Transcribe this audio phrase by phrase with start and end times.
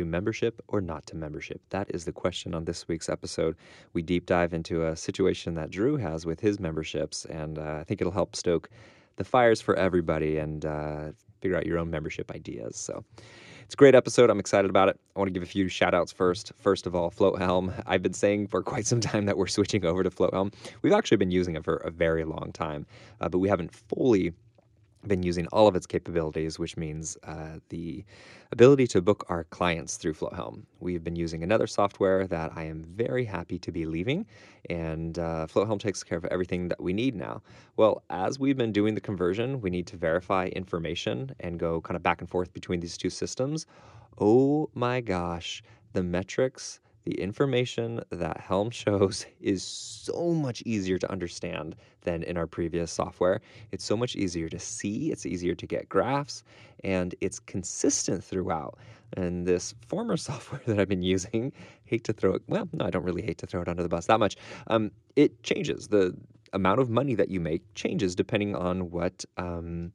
[0.00, 1.60] to membership or not to membership?
[1.68, 3.54] That is the question on this week's episode.
[3.92, 7.84] We deep dive into a situation that Drew has with his memberships, and uh, I
[7.84, 8.70] think it'll help stoke
[9.16, 11.10] the fires for everybody and uh,
[11.42, 12.76] figure out your own membership ideas.
[12.76, 13.04] So
[13.64, 14.30] it's a great episode.
[14.30, 14.98] I'm excited about it.
[15.14, 16.52] I want to give a few shout outs first.
[16.56, 17.70] First of all, Float Helm.
[17.86, 20.50] I've been saying for quite some time that we're switching over to Float Helm.
[20.80, 22.86] We've actually been using it for a very long time,
[23.20, 24.32] uh, but we haven't fully
[25.06, 28.04] been using all of its capabilities, which means uh, the
[28.52, 30.62] ability to book our clients through FloatHelm.
[30.80, 34.26] We've been using another software that I am very happy to be leaving,
[34.68, 37.42] and uh, FloatHelm takes care of everything that we need now.
[37.76, 41.96] Well, as we've been doing the conversion, we need to verify information and go kind
[41.96, 43.66] of back and forth between these two systems.
[44.18, 45.62] Oh my gosh,
[45.92, 52.36] the metrics the information that Helm shows is so much easier to understand than in
[52.36, 53.40] our previous software.
[53.72, 56.44] It's so much easier to see, it's easier to get graphs,
[56.84, 58.78] and it's consistent throughout.
[59.16, 61.52] And this former software that I've been using,
[61.84, 63.88] hate to throw it, well, no, I don't really hate to throw it under the
[63.88, 64.36] bus that much.
[64.68, 65.88] Um, it changes.
[65.88, 66.16] The
[66.52, 69.24] amount of money that you make changes depending on what.
[69.36, 69.92] Um,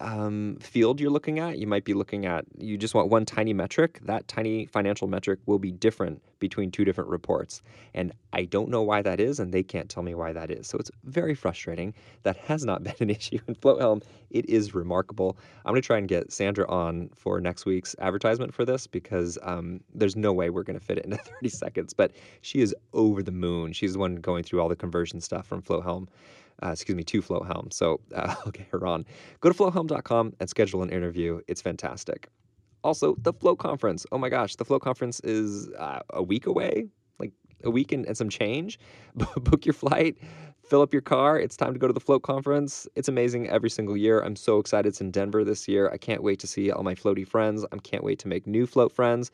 [0.00, 1.58] um, field you're looking at.
[1.58, 4.00] You might be looking at, you just want one tiny metric.
[4.02, 7.62] That tiny financial metric will be different between two different reports.
[7.94, 10.66] And I don't know why that is, and they can't tell me why that is.
[10.66, 11.94] So it's very frustrating.
[12.22, 14.02] That has not been an issue in FloatHelm.
[14.30, 15.36] It is remarkable.
[15.64, 19.38] I'm going to try and get Sandra on for next week's advertisement for this because
[19.42, 21.92] um, there's no way we're going to fit it into 30 seconds.
[21.92, 23.72] But she is over the moon.
[23.72, 26.08] She's the one going through all the conversion stuff from FloatHelm
[26.62, 27.72] uh, excuse me, to FloatHelm.
[27.72, 28.34] So uh,
[28.70, 29.04] her on.
[29.40, 31.40] Go to floathelm.com and schedule an interview.
[31.48, 32.28] It's fantastic.
[32.82, 34.06] Also, the Float Conference.
[34.10, 36.86] Oh my gosh, the Float Conference is uh, a week away,
[37.18, 38.78] like a week and, and some change.
[39.14, 40.16] Book your flight,
[40.64, 41.38] fill up your car.
[41.38, 42.88] It's time to go to the Float Conference.
[42.94, 44.20] It's amazing every single year.
[44.20, 44.88] I'm so excited.
[44.88, 45.90] It's in Denver this year.
[45.90, 47.66] I can't wait to see all my floaty friends.
[47.70, 49.30] I can't wait to make new float friends.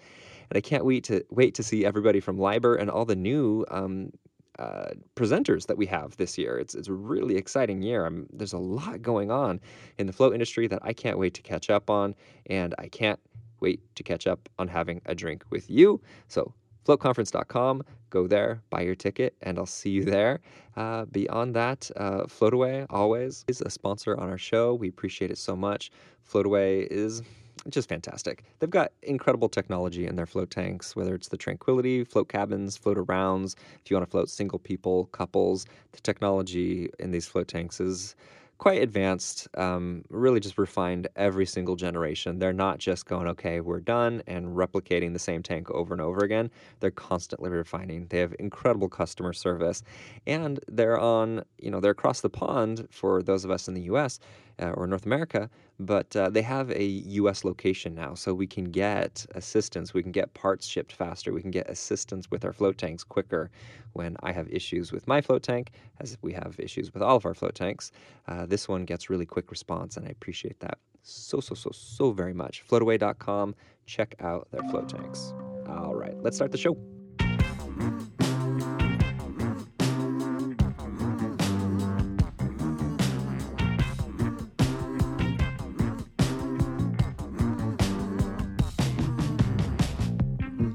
[0.50, 3.64] And I can't wait to wait to see everybody from Liber and all the new
[3.70, 4.10] um,
[4.58, 6.58] uh, presenters that we have this year.
[6.58, 8.06] It's, it's a really exciting year.
[8.06, 9.60] I'm, there's a lot going on
[9.98, 12.14] in the float industry that I can't wait to catch up on,
[12.46, 13.20] and I can't
[13.60, 16.00] wait to catch up on having a drink with you.
[16.28, 16.52] So,
[16.86, 20.40] floatconference.com, go there, buy your ticket, and I'll see you there.
[20.76, 24.74] Uh, beyond that, uh, Floataway always is a sponsor on our show.
[24.74, 25.90] We appreciate it so much.
[26.30, 27.22] Floataway is
[27.70, 28.44] just fantastic.
[28.58, 32.96] They've got incredible technology in their float tanks, whether it's the Tranquility, float cabins, float
[32.96, 33.56] arounds.
[33.84, 38.14] If you want to float single people, couples, the technology in these float tanks is
[38.58, 42.38] quite advanced, um, really just refined every single generation.
[42.38, 46.24] They're not just going, okay, we're done and replicating the same tank over and over
[46.24, 46.50] again.
[46.80, 48.06] They're constantly refining.
[48.06, 49.82] They have incredible customer service,
[50.26, 53.82] and they're on, you know, they're across the pond for those of us in the
[53.82, 54.18] U.S.
[54.58, 57.44] Uh, or North America, but uh, they have a U.S.
[57.44, 59.92] location now, so we can get assistance.
[59.92, 61.30] We can get parts shipped faster.
[61.30, 63.50] We can get assistance with our float tanks quicker.
[63.92, 67.26] When I have issues with my float tank, as we have issues with all of
[67.26, 67.92] our float tanks,
[68.28, 72.10] uh, this one gets really quick response, and I appreciate that so so so so
[72.10, 72.64] very much.
[72.68, 73.54] Floataway.com.
[73.86, 75.32] Check out their float tanks.
[75.68, 76.95] All right, let's start the show.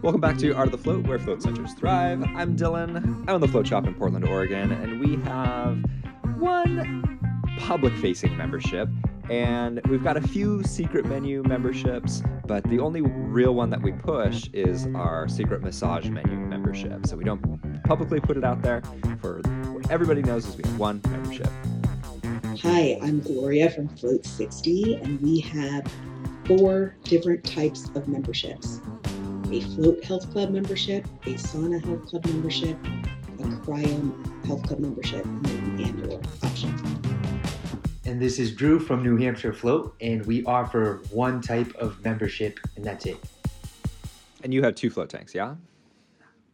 [0.03, 2.23] Welcome back to Art of the Float, where float centers thrive.
[2.35, 2.95] I'm Dylan.
[3.28, 5.85] I'm on the float shop in Portland, Oregon, and we have
[6.39, 7.19] one
[7.59, 8.90] public facing membership.
[9.29, 13.91] And we've got a few secret menu memberships, but the only real one that we
[13.91, 17.06] push is our secret massage menu membership.
[17.06, 18.81] So we don't publicly put it out there.
[19.22, 19.41] For
[19.72, 21.51] what everybody knows is we have one membership.
[22.63, 25.85] Hi, I'm Gloria from Float 60, and we have
[26.45, 28.81] four different types of memberships
[29.51, 32.78] a Float Health Club membership, a Sauna Health Club membership,
[33.39, 36.73] a Cryo Health Club membership, and an annual option.
[38.06, 42.59] And this is Drew from New Hampshire Float, and we offer one type of membership,
[42.75, 43.17] and that's it.
[44.44, 45.55] And you have two float tanks, yeah?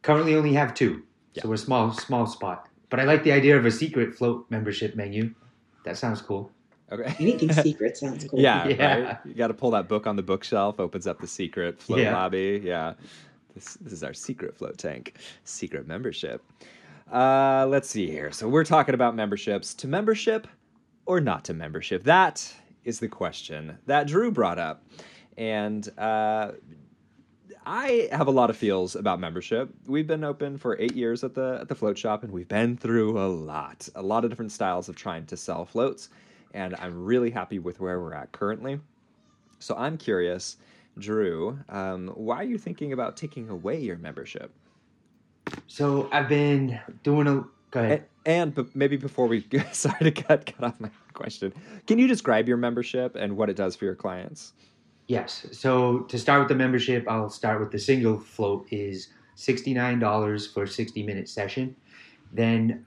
[0.01, 1.44] Currently, only have two, Yeah.
[1.44, 2.68] so we're a small, small spot.
[2.89, 5.33] But I like the idea of a secret float membership menu.
[5.83, 6.51] That sounds cool.
[6.92, 7.16] Okay.
[7.19, 8.39] Anything secret sounds cool.
[8.39, 9.00] Yeah, Yeah.
[9.00, 9.18] right.
[9.25, 10.80] You got to pull that book on the bookshelf.
[10.80, 12.13] Opens up the secret float Yeah.
[12.16, 12.62] lobby.
[12.63, 12.94] Yeah,
[13.54, 16.44] this this is our secret float tank, secret membership.
[17.12, 18.31] Uh, let's see here.
[18.31, 20.48] So we're talking about memberships to membership
[21.06, 22.04] or not to membership.
[22.04, 22.54] That
[22.84, 24.83] is the question that Drew brought up,
[25.38, 26.51] and uh,
[27.66, 29.69] I have a lot of feels about membership.
[29.88, 32.78] We've been open for eight years at the at the float shop, and we've been
[32.78, 36.10] through a lot, a lot of different styles of trying to sell floats,
[36.53, 38.79] and I'm really happy with where we're at currently.
[39.59, 40.57] So I'm curious,
[40.97, 44.51] Drew, um, why are you thinking about taking away your membership?
[45.67, 47.44] So I've been doing a.
[47.71, 48.05] Go ahead.
[48.25, 51.53] And, and maybe before we sorry to cut cut off my question,
[51.85, 54.53] can you describe your membership and what it does for your clients?
[55.07, 55.47] Yes.
[55.51, 59.99] So to start with the membership, I'll start with the single float is sixty nine
[59.99, 61.75] dollars for a sixty minute session.
[62.33, 62.85] Then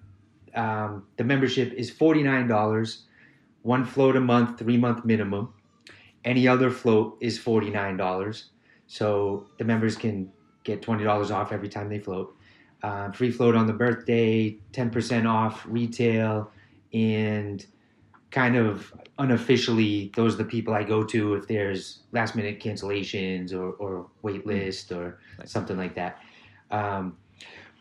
[0.54, 3.04] um, the membership is forty nine dollars,
[3.62, 5.52] one float a month, three month minimum.
[6.24, 8.50] Any other float is forty nine dollars.
[8.86, 10.30] So the members can
[10.64, 12.34] get twenty dollars off every time they float.
[12.82, 16.50] Uh, free float on the birthday, ten percent off retail,
[16.92, 17.66] and
[18.30, 23.52] kind of unofficially, those are the people I go to if there's last minute cancellations
[23.52, 26.20] or, or wait list or something like that.
[26.70, 27.18] Um,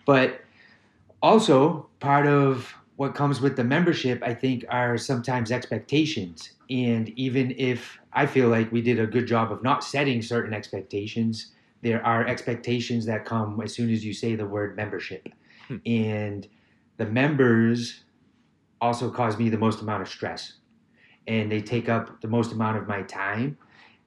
[0.05, 0.41] but
[1.21, 6.49] also, part of what comes with the membership, I think, are sometimes expectations.
[6.69, 10.53] And even if I feel like we did a good job of not setting certain
[10.53, 15.29] expectations, there are expectations that come as soon as you say the word membership.
[15.69, 15.77] Hmm.
[15.85, 16.47] And
[16.97, 18.03] the members
[18.81, 20.55] also cause me the most amount of stress
[21.25, 23.57] and they take up the most amount of my time.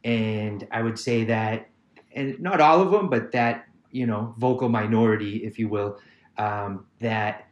[0.04, 1.70] And I would say that,
[2.14, 5.98] and not all of them, but that, you know, vocal minority, if you will,
[6.36, 7.48] um, that,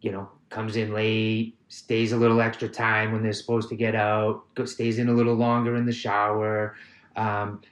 [0.00, 3.94] you know, comes in late, stays a little extra time when they're supposed to get
[3.94, 6.76] out, stays in a little longer in the shower.
[7.16, 7.62] Um,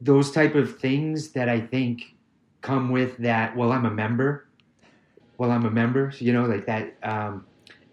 [0.00, 2.14] those type of things that I think
[2.60, 3.56] come with that.
[3.56, 4.46] Well, I'm a member.
[5.38, 6.12] Well, I'm a member.
[6.12, 7.44] So, You know, like that um,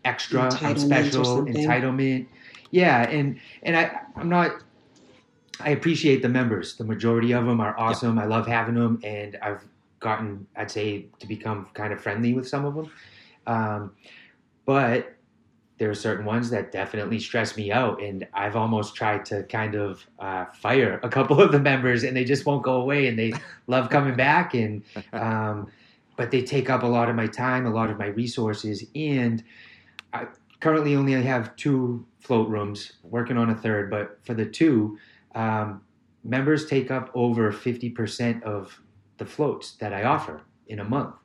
[0.05, 2.27] extra, I'm special, entitlement.
[2.71, 4.63] Yeah, and and I I'm not.
[5.59, 6.75] I appreciate the members.
[6.75, 8.17] The majority of them are awesome.
[8.17, 9.61] I love having them, and I've
[9.99, 12.89] gotten, I'd say, to become kind of friendly with some of them.
[13.49, 13.91] Um,
[14.65, 15.15] but
[15.79, 19.75] there are certain ones that definitely stress me out, and I've almost tried to kind
[19.75, 23.17] of uh, fire a couple of the members, and they just won't go away, and
[23.17, 23.33] they
[23.67, 25.71] love coming back, and um,
[26.15, 29.43] but they take up a lot of my time, a lot of my resources, and
[30.13, 30.27] I
[30.59, 34.99] currently only I have two float rooms, working on a third, but for the two,
[35.33, 35.81] um,
[36.23, 38.79] members take up over fifty percent of
[39.17, 41.15] the floats that I offer in a month.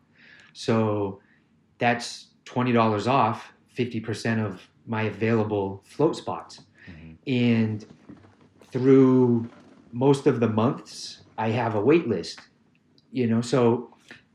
[0.52, 1.20] So
[1.78, 6.62] that's twenty dollars off 50% of my available float spots.
[6.88, 7.12] Mm-hmm.
[7.26, 7.86] And
[8.70, 9.48] through
[9.92, 12.40] most of the months, I have a wait list.
[13.12, 13.90] You know, so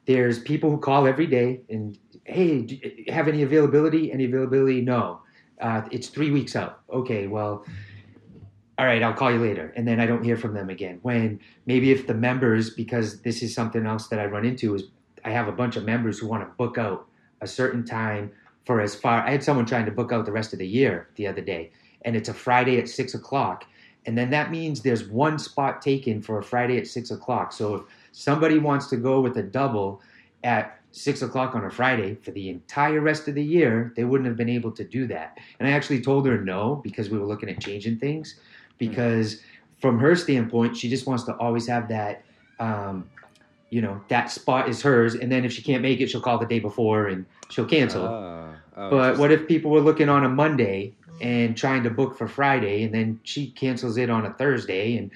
[0.06, 4.12] there's people who call every day and, hey, do you have any availability?
[4.12, 4.81] Any availability?
[4.81, 5.21] No.
[5.59, 6.81] Uh, it's three weeks out.
[6.91, 7.65] Okay, well,
[8.77, 9.74] all right, I'll call you later.
[9.75, 11.00] And then I don't hear from them again.
[11.01, 14.83] When maybe if the members, because this is something else that I run into, is
[15.25, 17.09] I have a bunch of members who want to book out
[17.41, 18.31] a certain time
[18.65, 19.21] for as far.
[19.21, 21.71] I had someone trying to book out the rest of the year the other day,
[22.03, 23.65] and it's a Friday at six o'clock,
[24.06, 27.51] and then that means there's one spot taken for a Friday at six o'clock.
[27.51, 27.81] So if
[28.12, 30.01] somebody wants to go with a double
[30.44, 34.27] at six o'clock on a Friday for the entire rest of the year, they wouldn't
[34.27, 35.38] have been able to do that.
[35.59, 38.39] And I actually told her no because we were looking at changing things.
[38.77, 39.41] Because
[39.80, 42.24] from her standpoint, she just wants to always have that
[42.59, 43.09] um,
[43.69, 46.38] you know that spot is hers and then if she can't make it she'll call
[46.38, 48.06] the day before and she'll cancel.
[48.06, 52.18] Uh, oh, but what if people were looking on a monday and trying to book
[52.18, 55.12] for friday and then she cancels it on a thursday and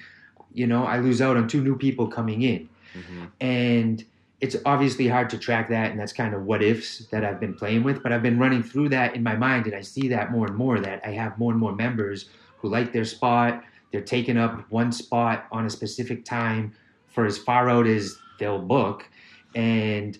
[0.52, 2.68] you know i lose out on two new people coming in.
[2.94, 3.24] Mm-hmm.
[3.40, 4.04] and
[4.40, 7.54] it's obviously hard to track that and that's kind of what ifs that i've been
[7.54, 10.30] playing with but i've been running through that in my mind and i see that
[10.30, 12.28] more and more that i have more and more members
[12.64, 13.62] who like their spot.
[13.92, 16.72] They're taking up one spot on a specific time
[17.08, 19.08] for as far out as they'll book.
[19.54, 20.18] And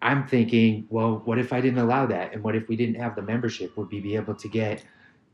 [0.00, 2.32] I'm thinking, well, what if I didn't allow that?
[2.32, 3.76] And what if we didn't have the membership?
[3.76, 4.84] Would we be able to get,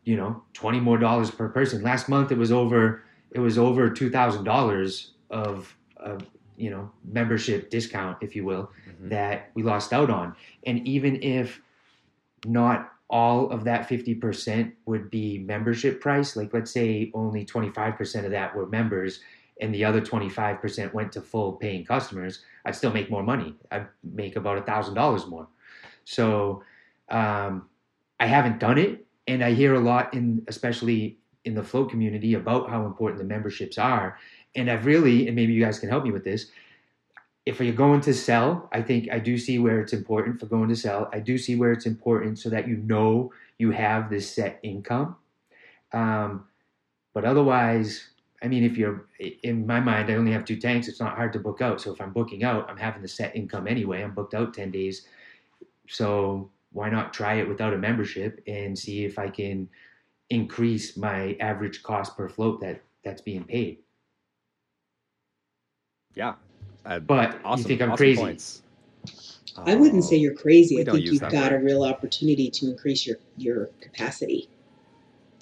[0.04, 1.82] you know, twenty more dollars per person?
[1.82, 6.22] Last month it was over it was over two thousand dollars of of
[6.56, 9.08] you know membership discount, if you will, mm-hmm.
[9.08, 10.34] that we lost out on.
[10.66, 11.60] And even if
[12.44, 18.30] not all of that 50% would be membership price, like let's say only 25% of
[18.32, 19.20] that were members,
[19.60, 23.54] and the other 25% went to full paying customers, I'd still make more money.
[23.70, 25.48] I'd make about a thousand dollars more.
[26.04, 26.62] So
[27.08, 27.68] um,
[28.20, 32.34] I haven't done it, and I hear a lot in, especially in the float community,
[32.34, 34.18] about how important the memberships are.
[34.54, 36.46] And I've really, and maybe you guys can help me with this.
[37.46, 40.68] If you're going to sell, I think I do see where it's important for going
[40.68, 41.08] to sell.
[41.12, 45.16] I do see where it's important so that you know you have this set income.
[45.92, 46.46] Um,
[47.14, 48.10] but otherwise,
[48.42, 49.06] I mean, if you're
[49.42, 50.86] in my mind, I only have two tanks.
[50.88, 51.80] It's not hard to book out.
[51.80, 54.02] So if I'm booking out, I'm having the set income anyway.
[54.02, 55.06] I'm booked out ten days,
[55.88, 59.68] so why not try it without a membership and see if I can
[60.30, 63.78] increase my average cost per float that that's being paid.
[66.14, 66.34] Yeah.
[66.84, 68.20] Uh, But you think I'm awesome crazy.
[68.20, 68.62] Points.
[69.56, 70.76] I wouldn't say Oh, you're crazy.
[70.76, 74.48] we I think you've that got a real opportunity to increase your, your capacity.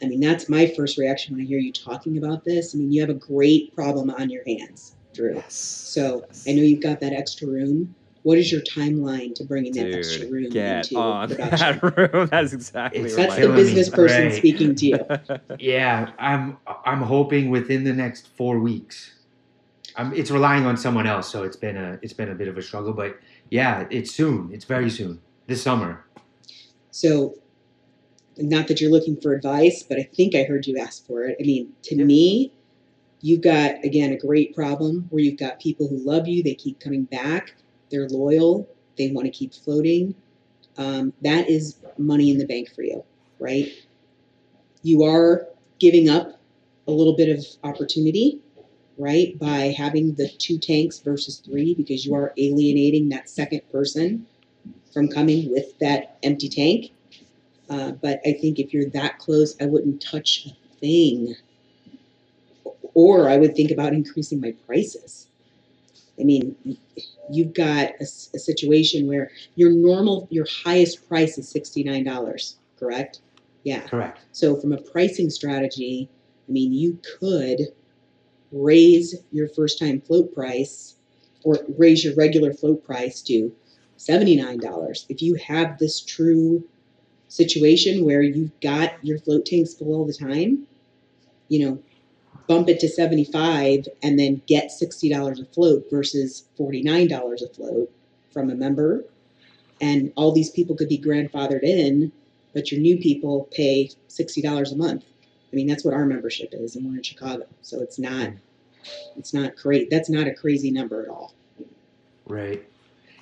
[0.03, 2.75] I mean, that's my first reaction when I hear you talking about this.
[2.75, 5.37] I mean, you have a great problem on your hands, Drew.
[5.37, 5.55] Yes.
[5.55, 6.45] So yes.
[6.49, 7.95] I know you've got that extra room.
[8.23, 11.59] What is your timeline to bringing that extra Dude, room get into on production?
[11.81, 12.27] that room.
[12.31, 14.35] That's exactly It's- what That's my the business person Right.
[14.35, 14.99] speaking to you.
[15.61, 19.13] Yeah, I'm I'm hoping within the next four weeks.
[19.99, 22.59] I'm, it's relying on someone else, so it's been a it's been a bit of
[22.59, 22.93] a struggle.
[22.93, 23.19] But
[23.51, 24.51] yeah, it's soon.
[24.53, 25.21] It's very soon.
[25.47, 26.05] This summer.
[26.91, 27.37] So,
[28.39, 31.37] not that you're looking for advice, but I think I heard you ask for it.
[31.41, 32.05] I mean, to Yeah.
[32.05, 32.53] me,
[33.23, 36.79] you've got, again, a great problem where you've got people who love you, they keep
[36.79, 37.55] coming back,
[37.91, 40.15] they're loyal, they want to keep floating.
[40.77, 43.05] Um, that is money in the bank for you,
[43.39, 43.73] right?
[44.83, 46.39] You are giving up
[46.87, 48.41] a little bit of opportunity,
[48.99, 54.27] right, by having the two tanks versus three because you are alienating that second person
[54.93, 56.93] from coming with that empty tank.
[57.69, 61.35] Uh, but I think if you're that close, I wouldn't touch a thing.
[62.95, 65.29] Or I would think about increasing my prices.
[66.19, 66.57] I mean,
[67.31, 73.21] you've got a situation where your normal, your highest price is $69, correct?
[73.65, 73.81] Yeah.
[73.81, 74.21] Correct.
[74.33, 76.09] So, from a pricing strategy,
[76.49, 77.61] I mean, you could
[78.53, 80.95] raise your first time float price
[81.43, 83.53] or raise your regular float price to
[83.99, 85.07] $79.
[85.09, 86.65] If you have this true
[87.29, 90.67] situation where you've got your float tanks full all the time,
[91.49, 91.83] you know,
[92.47, 97.91] bump it to 75 and then get $60 a float versus $49 a float
[98.33, 99.05] from a member.
[99.81, 102.13] And all these people could be grandfathered in
[102.57, 105.05] but your new people pay sixty dollars a month.
[105.53, 108.31] I mean, that's what our membership is, and we're in Chicago, so it's not,
[109.19, 109.91] it's not great.
[109.91, 111.35] That's not a crazy number at all.
[112.25, 112.67] Right.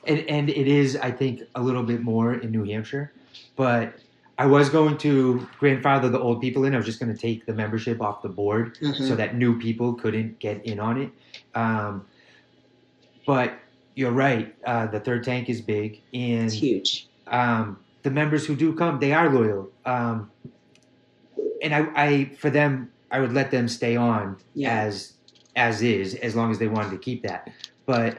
[0.06, 3.12] And and it is, I think, a little bit more in New Hampshire.
[3.56, 3.94] But
[4.38, 6.74] I was going to grandfather the old people in.
[6.74, 8.94] I was just going to take the membership off the board Uh-huh.
[9.08, 11.10] so that new people couldn't get in on it.
[11.54, 12.04] Um,
[13.26, 13.58] but
[13.94, 14.54] you're right.
[14.66, 17.08] Uh, the third tank is big, and It's huge.
[17.28, 19.70] um, the members who do come, they are loyal.
[19.86, 20.30] Um,
[21.62, 24.80] and I, I, for them, I would let them stay on Yeah.
[24.82, 25.12] as
[25.56, 27.48] as is, as long as they wanted to keep that.
[27.86, 28.18] But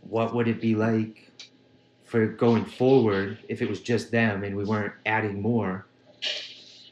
[0.00, 1.25] what would it be like
[2.06, 5.86] for going forward if it was just them and we weren't adding more,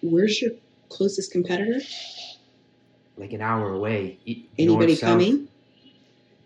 [0.03, 0.51] Where's your
[0.91, 1.81] closest competitor?
[3.17, 4.19] like an hour away?
[4.59, 5.09] Anybody north, south?
[5.09, 5.49] coming?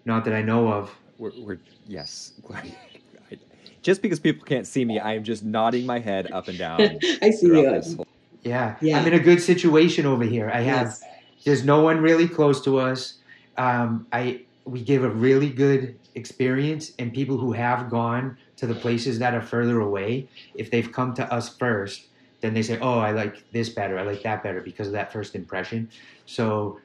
[0.04, 0.94] Not that I know of.
[1.18, 2.34] We're, we're yes.
[3.82, 6.80] Just because people can't see me, I am just nodding my head up and down.
[7.22, 7.68] I see you.
[7.96, 8.06] whole-
[8.42, 8.98] Yeah, Yeah.
[8.98, 10.50] I'm in a good situation over here.
[10.52, 11.02] I have Yes.
[11.44, 13.14] there's no one really close to us.
[13.56, 18.74] Um, I we give a really good experience, and people who have gone to the
[18.74, 22.08] places that are further away, if they've come to us first,
[22.40, 23.98] then they say, "Oh, I like this better.
[23.98, 25.88] I like that better because of that first impression."
[26.26, 26.80] So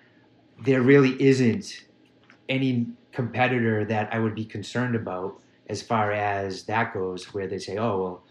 [0.63, 1.85] there really isn't
[2.49, 7.59] any competitor that I would be concerned about as far as that goes, where they
[7.59, 8.23] say, "Oh, well."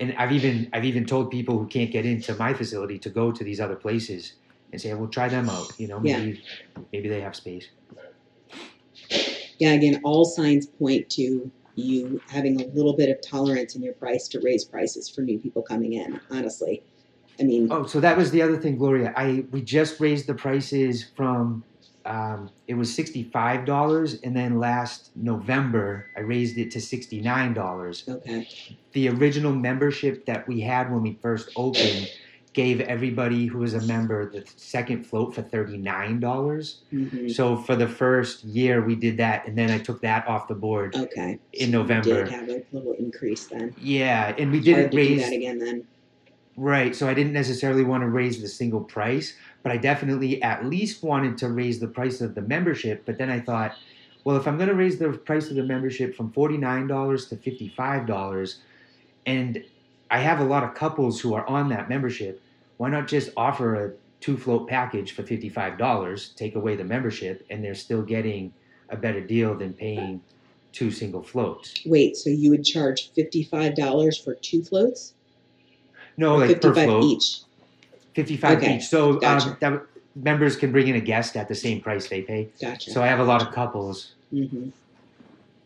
[0.00, 3.32] And I've even I've even told people who can't get into my facility to go
[3.32, 4.34] to these other places
[4.72, 5.72] and say, "Well, try them out.
[5.78, 6.42] You know, maybe
[6.92, 7.68] maybe they have space."
[9.58, 9.72] Yeah.
[9.72, 14.28] Again, all signs point to you having a little bit of tolerance in your price
[14.28, 16.20] to raise prices for new people coming in.
[16.30, 16.82] Honestly,
[17.38, 19.12] I mean, Oh, so that was the other thing, Gloria.
[19.16, 21.64] I we just raised the prices from
[22.06, 27.20] um, it was sixty five dollars, and then last November I raised it to sixty
[27.20, 28.04] nine dollars.
[28.08, 28.48] okay.
[28.92, 32.08] The original membership that we had when we first opened
[32.52, 36.82] gave everybody who was a member the second float for thirty nine dollars.
[36.90, 40.48] hmm So for the first year we did that, and then I took that off
[40.48, 41.38] the board Okay.
[41.52, 42.24] in You November.
[42.24, 43.74] did have a little increase then.
[43.80, 45.84] Yeah, and we Hard didn't to raise do that again then.
[46.56, 46.94] Right.
[46.94, 51.02] So I didn't necessarily want to raise the single price, but I definitely at least
[51.02, 53.04] wanted to raise the price of the membership.
[53.06, 53.76] But then I thought,
[54.24, 58.56] well, if I'm going to raise the price of the membership from $49 to $55,
[59.26, 59.64] and
[60.10, 62.42] I have a lot of couples who are on that membership,
[62.78, 67.62] why not just offer a two float package for $55, take away the membership, and
[67.62, 68.52] they're still getting
[68.88, 70.20] a better deal than paying
[70.72, 71.74] two single floats?
[71.86, 75.14] Wait, so you would charge fifty-five dollars for two floats?
[76.16, 77.04] No, Or like per float.
[77.04, 77.40] each.
[78.14, 78.86] 55 Okay, each.
[78.88, 79.50] So gotcha.
[79.50, 79.82] um, that
[80.16, 82.48] members can bring in a guest at the same price they pay.
[82.60, 82.90] Gotcha.
[82.90, 84.14] So I have a lot of couples.
[84.30, 84.70] hmm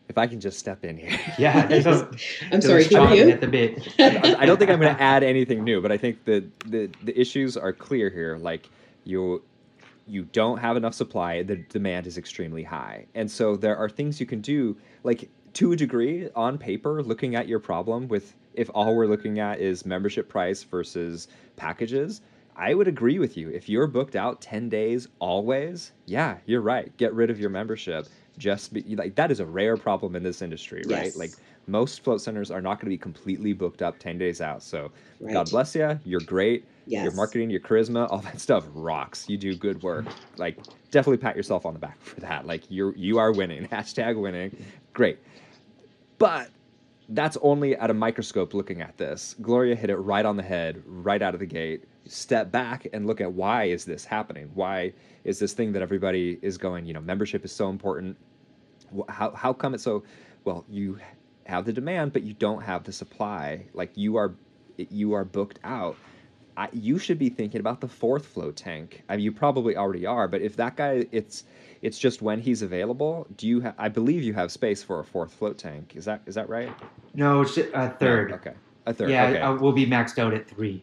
[0.07, 1.19] If I can just step in here.
[1.37, 1.67] Yeah,
[2.51, 3.29] I'm sorry, who are you?
[3.29, 3.87] At the bit.
[3.99, 6.89] I I don't think I'm going to add anything new, but I think the, the
[7.03, 8.37] the issues are clear here.
[8.37, 8.69] Like
[9.03, 9.43] you,
[10.07, 13.05] you don't have enough supply, the demand is extremely high.
[13.15, 17.35] And so there are things you can do, like to a degree, on paper, looking
[17.35, 22.21] at your problem with if all we're looking at is membership price versus packages,
[22.55, 23.49] I would agree with you.
[23.49, 26.95] If you're booked out 10 days always, yeah, you're right.
[26.97, 28.07] Get rid of your membership.
[28.37, 31.05] Just be, like that is a rare problem in this industry, right?
[31.05, 31.17] Yes.
[31.17, 31.31] Like
[31.67, 34.61] most float centers are not going to be completely booked up 10 days out.
[34.61, 35.33] So Right.
[35.33, 35.99] God bless you.
[36.03, 36.65] You're great.
[36.87, 37.03] Yes.
[37.03, 39.27] Your marketing, your charisma, all that stuff rocks.
[39.27, 40.05] You do good work.
[40.37, 40.57] Like
[40.91, 42.45] definitely pat yourself on the back for that.
[42.45, 43.67] Like you're you are winning.
[43.71, 44.55] Hashtag winning.
[44.93, 45.19] Great.
[46.17, 46.49] But
[47.09, 49.35] that's only at a microscope looking at this.
[49.41, 51.83] Gloria hit it right on the head, right out of the gate.
[52.07, 54.49] Step back and look at why is this happening?
[54.53, 54.93] Why
[55.23, 58.17] is this thing that everybody is going, you know, membership is so important?
[59.09, 60.03] How, how come it's so,
[60.43, 60.99] well, you
[61.45, 63.65] have the demand, but you don't have the supply.
[63.73, 64.33] Like you are,
[64.77, 65.95] you are booked out.
[66.57, 69.03] I, you should be thinking about the fourth float tank.
[69.09, 71.43] I mean, you probably already are, but if that guy, it's
[71.81, 73.27] it's just when he's available.
[73.37, 73.61] Do you?
[73.61, 75.93] Ha- I believe you have space for a fourth float tank.
[75.95, 76.71] Is that is that right?
[77.13, 78.31] No, it's a third.
[78.33, 78.53] Okay,
[78.85, 79.09] a third.
[79.09, 79.39] Yeah, okay.
[79.39, 80.81] I, we'll be maxed out at three.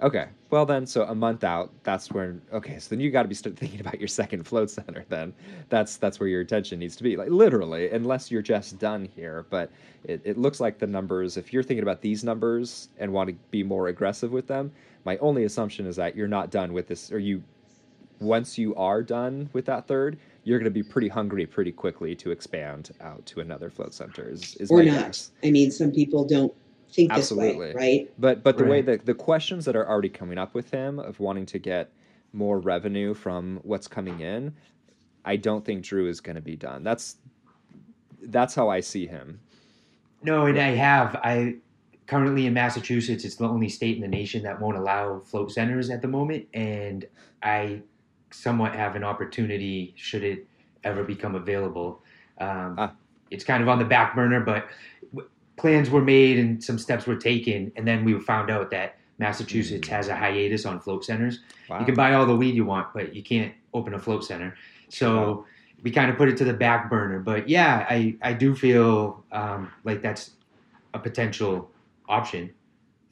[0.00, 0.26] Okay.
[0.50, 2.40] Well, then, so a month out, that's when.
[2.52, 5.04] Okay, so then you got to be start thinking about your second float center.
[5.08, 5.34] Then
[5.68, 9.44] that's that's where your attention needs to be, like literally, unless you're just done here.
[9.50, 9.70] But
[10.04, 11.36] it, it looks like the numbers.
[11.36, 14.72] If you're thinking about these numbers and want to be more aggressive with them,
[15.08, 17.42] my only assumption is that you're not done with this, or you.
[18.20, 22.14] Once you are done with that third, you're going to be pretty hungry pretty quickly
[22.16, 24.28] to expand out to another float center.
[24.28, 25.06] Is, is or my not.
[25.06, 25.30] guess.
[25.44, 26.52] I mean, some people don't
[26.90, 27.68] think Absolutely.
[27.68, 28.10] this way, right?
[28.18, 28.86] But but the way Right.
[28.86, 31.90] that the questions that are already coming up with him of wanting to get
[32.32, 34.52] more revenue from what's coming in,
[35.24, 36.82] I don't think Drew is going to be done.
[36.82, 37.16] That's
[38.24, 39.40] that's how I see him.
[40.22, 41.14] No, and I have.
[41.22, 41.54] I
[42.08, 43.24] currently in Massachusetts.
[43.24, 46.46] It's the only state in the nation that won't allow float centers at the moment,
[46.54, 47.06] and
[47.42, 47.82] I
[48.30, 50.46] somewhat have an opportunity should it
[50.84, 52.02] ever become available.
[52.40, 52.92] Um, Ah.
[53.30, 54.68] It's kind of on the back burner, but
[55.12, 55.28] w-
[55.58, 59.86] plans were made and some steps were taken, and then we found out that Massachusetts
[59.88, 61.40] has a hiatus on float centers.
[61.68, 61.80] Wow.
[61.80, 64.54] You can buy all the weed you want, but you can't open a float center.
[64.88, 65.44] So Wow.
[65.82, 67.18] we kind of put it to the back burner.
[67.20, 70.30] But yeah, I, I do feel um, like that's
[70.94, 71.70] a potential
[72.08, 72.50] option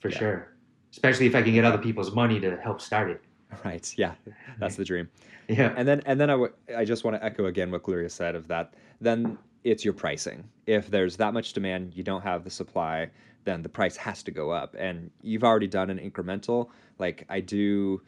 [0.01, 0.19] for Yeah.
[0.19, 0.53] sure.
[0.91, 3.23] Especially if I can get other people's money to help start it.
[3.65, 3.93] Right.
[3.97, 4.15] Yeah.
[4.59, 5.09] That's the dream.
[5.49, 5.73] Yeah.
[5.77, 8.35] And then and then I w- I just want to echo again what Gloria said
[8.35, 8.75] of that.
[9.01, 10.45] Then it's your pricing.
[10.67, 13.11] If there's that much demand, you don't have the supply,
[13.45, 14.75] then the price has to go up.
[14.79, 16.71] And you've already done an incremental.
[16.99, 18.01] Like I do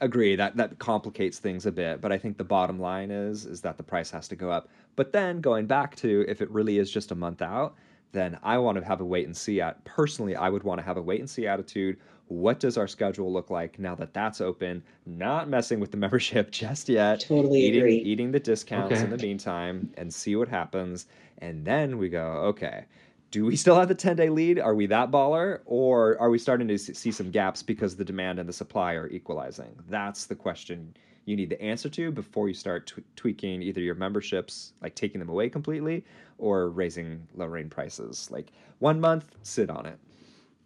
[0.00, 3.62] agree that that complicates things a bit, but I think the bottom line is is
[3.62, 4.68] that the price has to go up.
[4.96, 7.74] But then going back to if it really is just a month out,
[8.12, 10.84] then I want to have a wait and see at personally I would want to
[10.84, 11.98] have a wait and see attitude.
[12.28, 14.82] What does our schedule look like now that that's open?
[15.04, 17.20] Not messing with the membership just yet.
[17.20, 17.96] Totally eating agree.
[17.98, 19.04] eating the discounts Okay.
[19.04, 21.06] in the meantime and see what happens.
[21.38, 22.86] And then we go, okay,
[23.30, 24.58] do we still have the 10 day lead?
[24.58, 25.60] Are we that baller?
[25.66, 29.08] Or are we starting to see some gaps because the demand and the supply are
[29.08, 29.76] equalizing?
[29.88, 33.96] That's the question you need the answer to before you start tw- tweaking either your
[33.96, 36.04] memberships, like taking them away completely,
[36.38, 38.30] or raising, lowering prices.
[38.30, 39.98] Like one month, sit on it.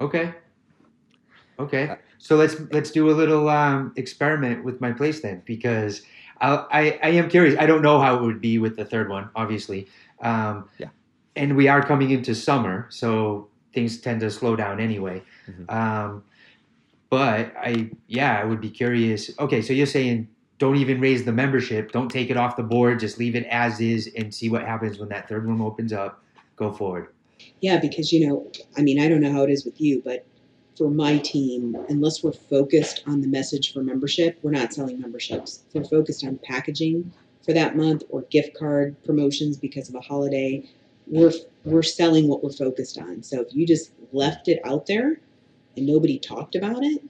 [0.01, 0.35] Okay.
[1.59, 1.89] Okay.
[1.89, 6.03] Uh, So let's let's do a little um, experiment with my place then, because
[6.41, 7.57] I, I I am curious.
[7.59, 9.89] I don't know how it would be with the third one, obviously.
[10.21, 10.89] Um, Yeah.
[11.37, 15.23] And we are coming into summer, so things tend to slow down anyway.
[15.49, 15.71] Mhm.
[15.71, 16.25] Um,
[17.11, 19.31] but I yeah, I would be curious.
[19.39, 20.29] Okay, so you're saying
[20.61, 23.81] don't even raise the membership, don't take it off the board, just leave it as
[23.81, 26.23] is, and see what happens when that third room opens up.
[26.55, 27.09] Go forward.
[27.61, 30.27] Yeah, because you know, I mean, I don't know how it is with you, but
[30.77, 35.65] for my team, unless we're focused on the message for membership, we're not selling memberships.
[35.69, 37.11] If we're focused on packaging
[37.43, 40.69] for that month or gift card promotions because of a holiday,
[41.07, 41.33] we're
[41.65, 43.23] we're selling what we're focused on.
[43.23, 45.21] So if you just left it out there
[45.77, 47.03] and nobody talked about it,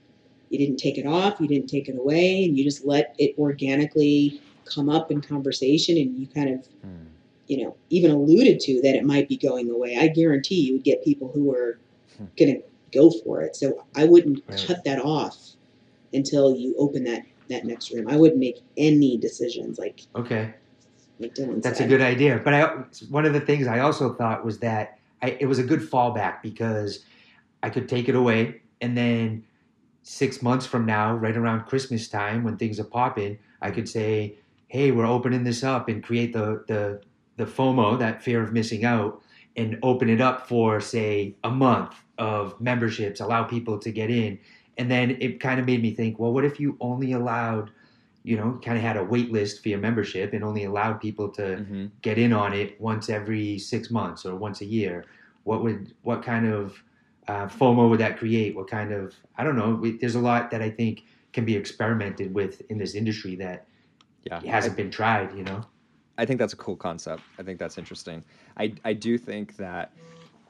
[0.51, 3.35] you didn't take it off, you didn't take it away, and you just let it
[3.37, 7.07] organically come up in conversation and you kind of Hmm.
[7.47, 10.83] you know, even alluded to that it might be going away, I guarantee you would
[10.83, 11.79] get people who are
[12.17, 12.25] Hmm.
[12.37, 12.61] going to
[12.93, 13.55] go for it.
[13.55, 14.67] So I wouldn't Right.
[14.67, 15.37] cut that off
[16.13, 18.07] until you open that that next room.
[18.07, 20.53] I wouldn't make any decisions like Okay.
[21.19, 21.85] like That's said.
[21.85, 22.41] a good idea.
[22.43, 22.65] But I,
[23.09, 26.41] one of the things I also thought was that I, it was a good fallback
[26.41, 27.03] because
[27.61, 29.43] I could take it away and then
[30.03, 34.37] six months from now, right around Christmas time when things are popping, I could say,
[34.67, 37.01] "Hey, we're opening this up," and create the the
[37.37, 39.21] the FOMO, that fear of missing out,
[39.55, 44.39] and open it up for say a month of memberships, allow people to get in,
[44.77, 47.71] and then it kind of made me think, well, what if you only allowed
[48.23, 51.29] you know, kind of had a wait list for your membership and only allowed people
[51.29, 51.87] to Mm-hmm.
[52.01, 55.05] get in on it once every six months or once a year,
[55.43, 56.83] what would what kind of
[57.27, 58.55] uh, FOMO would that create?
[58.55, 59.75] What kind of I don't know.
[59.75, 61.03] We, there's a lot that I think
[61.33, 63.67] can be experimented with in this industry that
[64.23, 65.35] Yeah, hasn't been tried.
[65.37, 65.61] You know.
[66.17, 67.23] I think that's a cool concept.
[67.39, 68.23] I think that's interesting.
[68.57, 69.93] I I do think that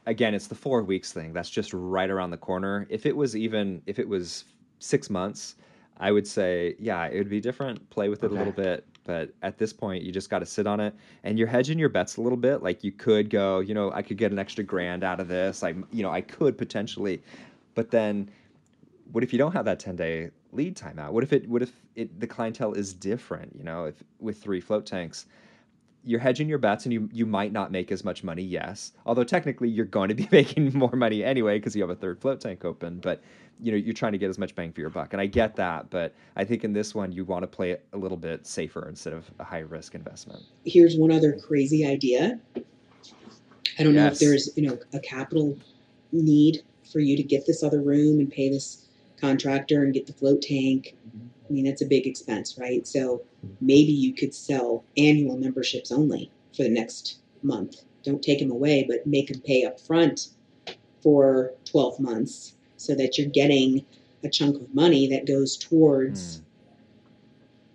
[0.07, 1.33] again, it's the four weeks thing.
[1.33, 2.87] That's just right around the corner.
[2.89, 4.45] If it was even if it was
[4.79, 5.55] six months,
[5.97, 7.87] I would say yeah, it would be different.
[7.89, 8.35] Play with it Okay.
[8.35, 11.37] a little bit, but at this point, you just got to sit on it, and
[11.37, 12.61] you're hedging your bets a little bit.
[12.61, 15.63] Like you could go, you know, I could get an extra grand out of this.
[15.63, 17.21] I you know I could potentially,
[17.75, 18.29] but then
[19.11, 21.61] what if you don't have that 10 day lead time out what if it what
[21.61, 25.25] if it the clientele is different you know if with three float tanks
[26.03, 29.23] you're hedging your bets and you you might not make as much money yes although
[29.23, 32.41] technically you're going to be making more money anyway because you have a third float
[32.41, 33.21] tank open but
[33.61, 35.55] you know you're trying to get as much bang for your buck and i get
[35.55, 38.47] that but i think in this one you want to play it a little bit
[38.47, 42.39] safer instead of a high risk investment Here's one other crazy idea.
[43.79, 45.57] I don't know if there's you know a capital
[46.11, 46.61] need
[46.91, 48.85] for you to get this other room and pay this
[49.19, 50.95] contractor and get the float tank.
[51.07, 51.27] Mm-hmm.
[51.51, 52.87] I mean that's a big expense, right?
[52.87, 53.23] So
[53.59, 57.81] maybe you could sell annual memberships only for the next month.
[58.03, 60.29] Don't take them away, but make them pay up front
[61.03, 63.85] for 12 months so that you're getting
[64.23, 66.43] a chunk of money that goes towards hmm.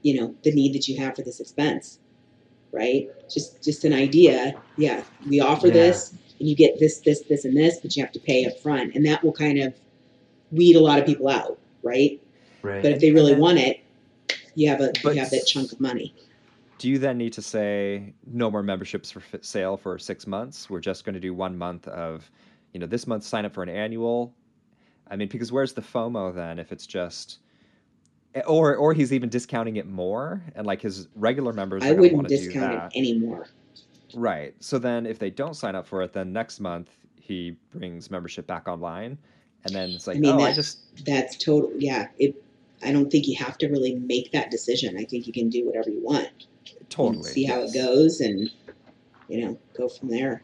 [0.03, 1.99] you know the need that you have for this expense
[2.73, 5.75] right just just an idea yeah we offer Yeah.
[5.75, 8.59] this and you get this this this and this but you have to pay up
[8.61, 9.75] front and that will kind of
[10.53, 12.21] weed a lot of people out right
[12.67, 12.83] Right.
[12.83, 13.81] but if they really then- want it
[14.55, 16.15] you have a But you have that chunk of money
[16.79, 20.69] do you then need to say no more memberships for sale for six months?
[20.69, 22.31] We're just going to do one month of,
[22.73, 24.35] you know, this month sign up for an annual.
[25.09, 27.39] I mean, because where's the FOMO then if it's just,
[28.35, 31.93] eh, or or he's even discounting it more, and like his regular members are i
[31.93, 33.47] wouldn't want to do discount that, it anymore
[34.15, 34.55] right?
[34.61, 38.47] So then if they don't sign up for it, then next month he brings membership
[38.47, 39.19] back online,
[39.65, 42.35] and then it's like, I mean, oh, I just that's total yeah it
[42.83, 44.97] i don't think you have to really make that decision.
[44.99, 46.47] I think you can do whatever you want.
[46.89, 47.31] Totally.
[47.31, 47.75] See how yes.
[47.75, 48.51] it goes and
[49.29, 50.43] you know go from there.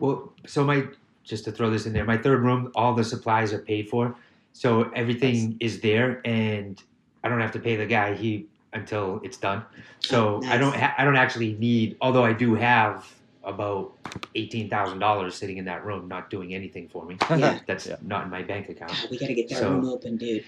[0.00, 0.86] Well, so my
[1.22, 4.16] just to throw this in there, my third room, all the supplies are paid for,
[4.52, 6.82] so everything is there, and
[7.22, 9.64] I don't have to pay the guy he until it's done.
[10.00, 13.92] So Oh, I don't ha- I don't actually need, although I do have about
[14.34, 17.16] eighteen thousand dollars sitting in that room, not doing anything for me.
[17.30, 17.58] Yeah.
[17.66, 17.96] That's Yeah.
[18.02, 18.92] not in my bank account.
[18.92, 20.44] God, we got to get that So- room open dude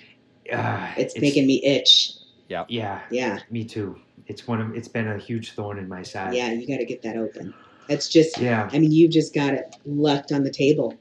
[0.53, 2.13] Uh, it's, making me itch
[2.49, 3.39] yeah, yeah Yeah.
[3.51, 3.99] me too.
[4.27, 6.35] It's one of it's been a huge thorn in my side.
[6.35, 7.55] Yeah, you got to get that open.
[7.89, 8.69] That's just, Yeah.
[8.73, 10.95] I mean, you've just got it left on the table.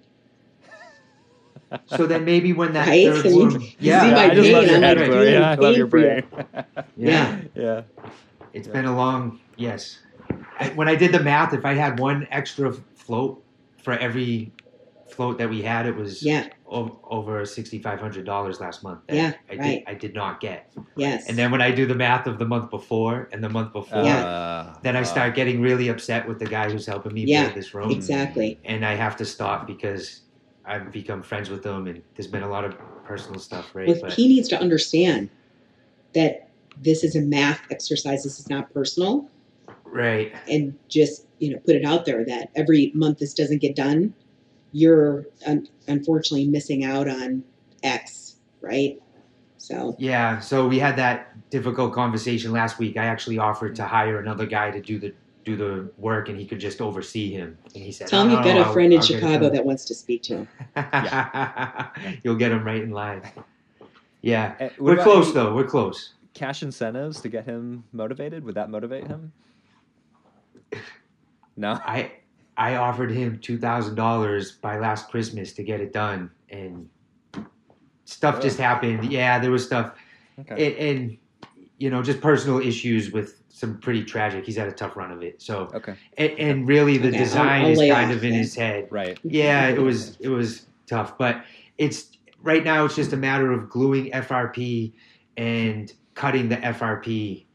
[1.88, 3.08] So then maybe when that Right?
[3.08, 5.28] third So you- room, you yeah, see my I just love your I'm head, like,
[5.30, 6.66] Yeah, I love your pain for brain.
[6.98, 7.40] yeah.
[7.56, 7.82] yeah.
[8.54, 8.74] It's Yeah.
[8.74, 10.00] been a long yes.
[10.70, 13.44] When I did the math, if I had one extra float
[13.84, 14.52] for every
[15.08, 19.02] float that we had, it was Yeah, o- over sixty five hundred dollars last month.
[19.10, 19.62] Yeah, I right.
[19.64, 20.72] did I did not get.
[20.96, 21.28] yes.
[21.30, 24.06] And then when I do the math of the month before and the month before,
[24.06, 27.56] Uh, then I start getting really upset with the guy who's helping me Yeah, build
[27.56, 28.60] this room, exactly.
[28.66, 30.22] and I have to stop because
[30.66, 33.88] I've become friends with them, and there's been a lot of personal stuff, right?
[33.88, 35.30] Well, But he needs to understand
[36.14, 36.50] that
[36.82, 38.24] this is a math exercise.
[38.24, 39.30] This is not personal.
[39.94, 43.76] Right, And just, you know, put it out there that every month this doesn't get
[43.76, 44.14] done,
[44.72, 47.44] you're un- unfortunately missing out on
[47.84, 49.00] X, right?
[49.58, 52.98] So, Yeah, so we had that difficult conversation last week.
[52.98, 55.14] I actually offered to hire another guy to do the
[55.46, 57.58] do the work, and he could just oversee him.
[57.76, 59.50] And he said, tell him "No, you've no, got a I'll- friend in I'll Chicago
[59.50, 60.48] that wants to speak to him.
[62.24, 63.22] You'll get him right in line.
[64.22, 65.54] Yeah, eh, we're close any though.
[65.54, 66.14] We're close.
[66.34, 68.46] Cash incentives to get him motivated.
[68.46, 69.34] Would that motivate him?
[71.56, 71.80] No.
[71.86, 72.12] I
[72.58, 76.90] I offered him two thousand dollars by last Christmas to get it done, and
[78.06, 79.12] stuff just happened.
[79.12, 79.96] Yeah, there was stuff,
[80.40, 80.76] Okay.
[80.78, 81.18] and, and
[81.78, 84.46] you know, just personal issues with some pretty tragic.
[84.46, 85.42] He's had a tough run of it.
[85.42, 85.96] So, Okay.
[86.18, 88.88] and, and really, the Okay, I'll- design I'll is kind off of in his head.
[88.92, 89.20] Right.
[89.24, 91.44] Yeah, it was it was tough, but
[91.78, 92.86] it's right now.
[92.86, 94.94] It's just a matter of gluing FRP
[95.38, 97.46] and cutting the FRP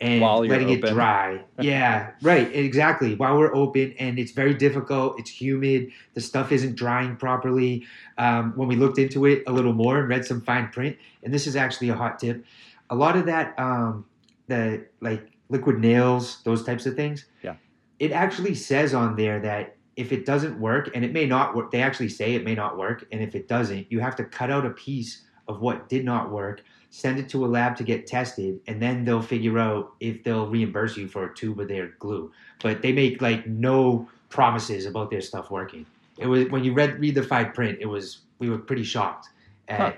[0.00, 1.42] and letting it dry.
[1.60, 3.14] Yeah, right, exactly.
[3.14, 5.18] While we're open, and it's very difficult.
[5.18, 5.90] It's humid.
[6.14, 7.86] The stuff isn't drying properly.
[8.18, 11.32] Um, when we looked into it a little more and read some fine print, and
[11.32, 12.44] this is actually a hot tip.
[12.90, 14.04] A lot of that, um,
[14.48, 17.24] the like liquid nails, those types of things.
[17.42, 17.56] Yeah.
[17.98, 21.70] It actually says on there that if it doesn't work, and it may not work,
[21.70, 24.50] they actually say it may not work, and if it doesn't, you have to cut
[24.50, 26.62] out a piece of what did not work,
[26.96, 30.46] send it to a lab to get tested, and then they'll figure out if they'll
[30.48, 32.32] reimburse you for a tube of their glue.
[32.62, 35.84] But they make like no promises about their stuff working.
[36.18, 39.28] It was when you read read the fine print, it was we were pretty shocked
[39.68, 39.92] at Huh.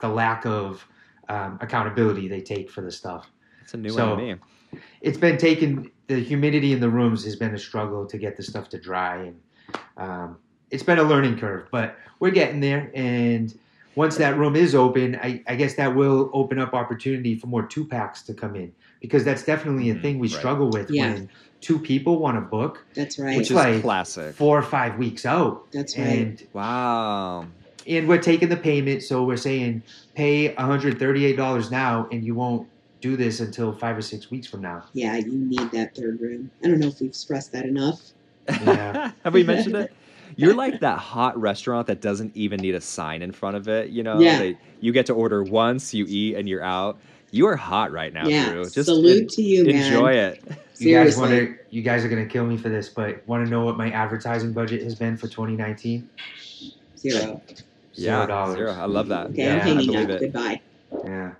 [0.00, 0.86] the lack of
[1.28, 3.28] um, accountability they take for the stuff.
[3.62, 4.40] It's a new So- one to me.
[5.00, 5.90] It's been taken.
[6.06, 9.16] The humidity in the rooms has been a struggle to get the stuff to dry,
[9.28, 9.36] and
[9.96, 10.36] um,
[10.70, 11.66] it's been a learning curve.
[11.72, 13.58] But we're getting there, and
[13.98, 17.66] once that room is open, I, I guess that will open up opportunity for more
[17.66, 20.38] two packs to come in because that's definitely a Mhm, thing we right.
[20.38, 21.14] struggle with Yeah.
[21.14, 21.28] when
[21.60, 23.36] two people want to book That's right.
[23.36, 24.36] Which is like classic.
[24.36, 26.06] four or five weeks out, That's right.
[26.06, 27.46] and Wow.
[27.88, 29.82] and we're taking the payment, so we're saying
[30.14, 32.68] pay one hundred thirty eight dollars now, and you won't
[33.00, 34.84] do this until five or six weeks from now.
[34.92, 36.50] yeah, you need that third room.
[36.62, 38.00] I don't know if we've stressed that enough.
[38.48, 39.10] Yeah.
[39.24, 39.90] Have we mentioned it?
[40.38, 43.90] You're like that hot restaurant that doesn't even need a sign in front of it.
[43.90, 44.38] You know, Yeah.
[44.38, 46.98] They- you get to order once, you eat, and you're out.
[47.32, 48.52] You are hot right now, yeah.
[48.52, 48.62] Drew.
[48.64, 49.74] Just Salute en- to you, man.
[49.74, 50.40] enjoy it.
[50.46, 51.20] You guys Seriously.
[51.20, 51.54] want to?
[51.70, 54.52] You guys are gonna kill me for this, but want to know what my advertising
[54.52, 56.08] budget has been for 2019?
[56.96, 57.42] Zero.
[57.48, 57.54] Yeah,
[57.94, 58.56] Zero dollars.
[58.56, 58.72] zero.
[58.72, 59.26] I love that.
[59.30, 60.10] Okay, yeah, I'm I hanging believe up.
[60.10, 60.20] it.
[60.20, 60.60] Goodbye.
[61.04, 61.30] Yeah.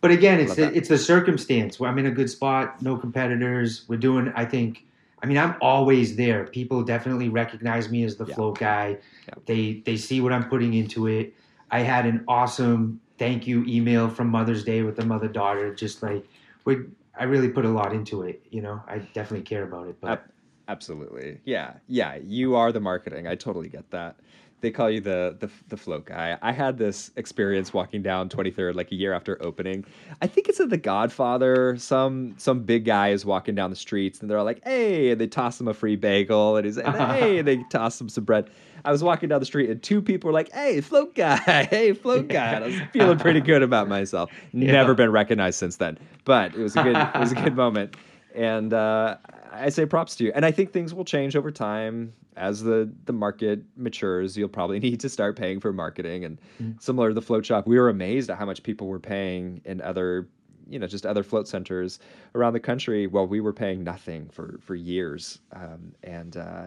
[0.00, 1.80] But again, it's Love the, it's the circumstance.
[1.80, 3.84] I'm in a good spot, no competitors.
[3.88, 4.32] We're doing.
[4.36, 4.84] I think.
[5.24, 6.44] I mean, I'm always there.
[6.44, 8.34] People definitely recognize me as the Yeah.
[8.34, 8.98] float guy.
[9.26, 9.34] Yeah.
[9.46, 11.32] They they see what I'm putting into it.
[11.70, 15.74] I had an awesome thank you email from Mother's Day with the mother daughter.
[15.74, 16.26] Just like
[16.66, 16.76] we,
[17.18, 18.42] I really put a lot into it.
[18.50, 19.96] You know, I definitely care about it.
[19.98, 20.20] But Ab-
[20.68, 21.40] Absolutely.
[21.46, 21.72] Yeah.
[21.88, 22.16] Yeah.
[22.16, 23.26] You are the marketing.
[23.26, 24.16] I totally get that.
[24.64, 26.38] They call you the, the the float guy.
[26.40, 29.84] I had this experience walking down 23rd like a year after opening.
[30.22, 31.76] I think it's in The Godfather.
[31.76, 35.20] Some some big guy is walking down the streets and they're all like, "Hey!" and
[35.20, 38.24] they toss him a free bagel and he's like, "Hey!" and they toss him some
[38.24, 38.48] bread.
[38.86, 41.36] I was walking down the street and two people were like, "Hey, float guy!
[41.70, 44.30] Hey, float guy!" And I was feeling pretty good about myself.
[44.54, 44.72] Yeah.
[44.72, 47.96] Never been recognized since then, but it was a good it was a good moment.
[48.34, 49.18] And uh,
[49.54, 50.32] I say props to you.
[50.34, 54.36] And I think things will change over time as the the market matures.
[54.36, 56.24] You'll probably need to start paying for marketing.
[56.24, 56.80] And Mm.
[56.82, 59.80] similar to the float shop, we were amazed at how much people were paying in
[59.80, 60.28] other,
[60.68, 61.98] you know, just other float centers
[62.34, 65.38] around the country while we were paying nothing for for years.
[65.52, 66.66] Um, and uh,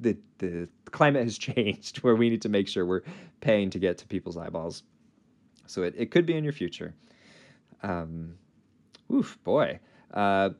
[0.00, 3.02] the the climate has changed where we need to make sure we're
[3.40, 4.82] paying to get to people's eyeballs.
[5.66, 6.94] So it, it could be in your future.
[7.82, 8.34] Um,
[9.12, 9.78] oof, boy.
[10.12, 10.50] Uh,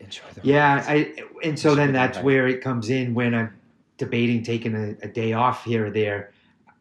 [0.00, 0.84] enjoy the Yeah.
[0.86, 3.54] I and so then that's where it comes in when I'm
[3.98, 6.32] debating taking a, a day off here or there.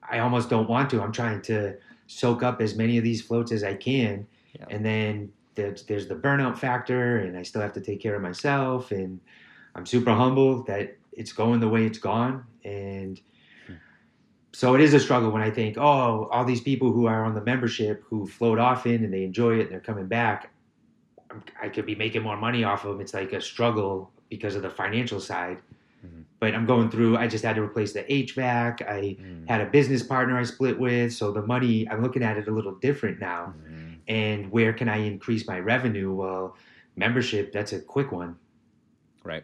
[0.10, 1.02] I almost don't want to.
[1.02, 1.76] I'm trying to
[2.08, 4.66] soak up as many of these floats as I can, Yeah.
[4.70, 8.22] and then there's, there's the burnout factor, and I still have to take care of
[8.22, 8.92] myself.
[8.92, 9.20] And
[9.74, 13.20] I'm super humble that it's going the way it's gone, and
[13.68, 13.74] Hmm.
[14.52, 17.34] so it is a struggle when I think, oh, all these people who are on
[17.34, 20.52] the membership who float often and they enjoy it and they're coming back.
[21.62, 23.02] I could be making more money off of them.
[23.02, 25.58] It's like a struggle because of the financial side.
[26.06, 26.24] Mhm.
[26.40, 27.18] But I'm going through.
[27.18, 28.82] I just had to replace the HVAC.
[28.82, 32.38] I Mm, had a business partner I split with, so the money I'm looking at
[32.38, 33.54] it a little different now.
[33.58, 33.96] mhm.
[34.08, 36.14] And where can I increase my revenue?
[36.14, 36.56] Well,
[36.96, 38.38] membership that's a quick one.
[39.24, 39.44] Right.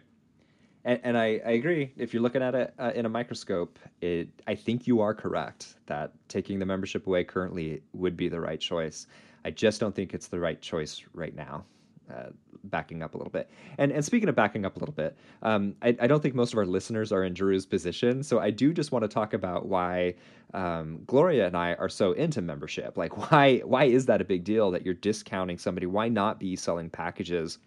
[0.83, 1.91] And, and I, I agree.
[1.97, 5.75] If you're looking at it uh, in a microscope, it I think you are correct
[5.87, 9.07] that taking the membership away currently would be the right choice.
[9.45, 11.65] I just don't think it's the right choice right now.
[12.13, 12.29] Uh,
[12.65, 15.75] backing up a little bit, and and speaking of backing up a little bit, um,
[15.81, 18.21] I, I don't think most of our listeners are in Drew's position.
[18.21, 20.13] So I do just want to talk about why
[20.53, 22.97] um, Gloria and I are so into membership.
[22.97, 25.87] Like why why is that a big deal that you're discounting somebody?
[25.87, 27.57] Why not be selling packages?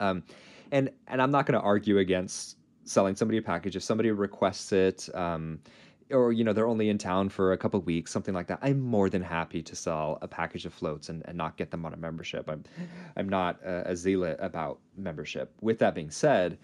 [0.00, 0.22] Um,
[0.72, 4.72] and and I'm not going to argue against selling somebody a package if somebody requests
[4.72, 5.60] it, um,
[6.10, 8.58] or you know they're only in town for a couple weeks, something like that.
[8.62, 11.84] I'm more than happy to sell a package of floats and, and not get them
[11.84, 12.48] on a membership.
[12.48, 12.64] I'm
[13.16, 15.52] I'm not uh, a zealot about membership.
[15.60, 16.58] With that being said,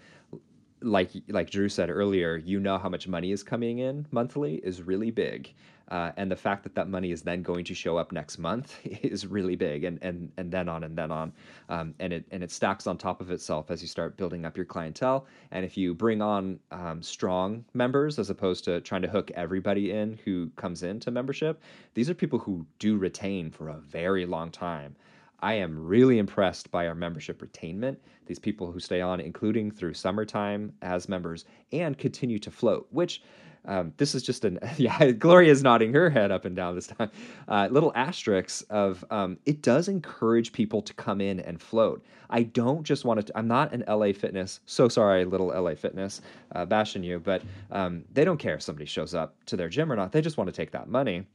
[0.81, 4.81] like like Drew said earlier, you know how much money is coming in monthly is
[4.81, 5.53] really big.
[5.89, 8.79] Uh, and the fact that that money is then going to show up next month
[8.85, 11.31] is really big, and and and then on and then on,
[11.69, 14.57] um, and it and it stacks on top of itself as you start building up
[14.57, 15.27] your clientele.
[15.51, 19.91] And if you bring on um, strong members as opposed to trying to hook everybody
[19.91, 21.61] in who comes into membership,
[21.93, 24.95] these are people who do retain for a very long time.
[25.41, 27.97] I am really impressed by our membership retainment.
[28.25, 33.21] These people who stay on, including through summertime as members, and continue to float, which
[33.67, 35.11] um, this is just an yeah.
[35.11, 37.11] Gloria's nodding her head up and down this time.
[37.47, 42.03] Uh, little asterisks of um, it does encourage people to come in and float.
[42.29, 43.37] I don't just want to.
[43.37, 44.59] I'm not an LA Fitness.
[44.65, 46.21] So sorry, little LA Fitness,
[46.53, 49.91] uh, bashing you, but um, they don't care if somebody shows up to their gym
[49.91, 50.11] or not.
[50.11, 51.25] They just want to take that money.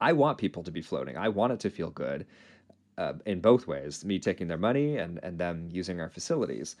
[0.00, 1.16] I want people to be floating.
[1.16, 2.26] I want it to feel good
[2.98, 6.76] uh, in both ways me taking their money and, and them using our facilities.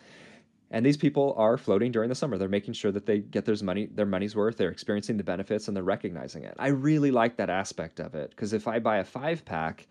[0.70, 2.38] And these people are floating during the summer.
[2.38, 4.56] They're making sure that they get their money, their money's worth.
[4.56, 6.54] They're experiencing the benefits and they're recognizing it.
[6.58, 9.88] I really like that aspect of it because if I buy a five pack,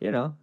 [0.00, 0.34] you know,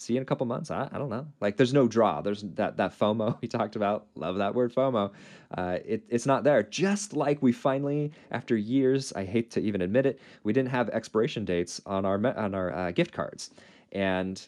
[0.00, 0.70] see you in a couple months.
[0.70, 1.26] I, I don't know.
[1.40, 2.22] Like there's no draw.
[2.22, 4.06] There's that that FOMO we talked about.
[4.14, 5.12] Love that word FOMO.
[5.56, 6.62] Uh, it, it's not there.
[6.62, 10.88] Just like we finally, after years, I hate to even admit it, we didn't have
[10.88, 13.50] expiration dates on our on our uh, gift cards,
[13.92, 14.46] and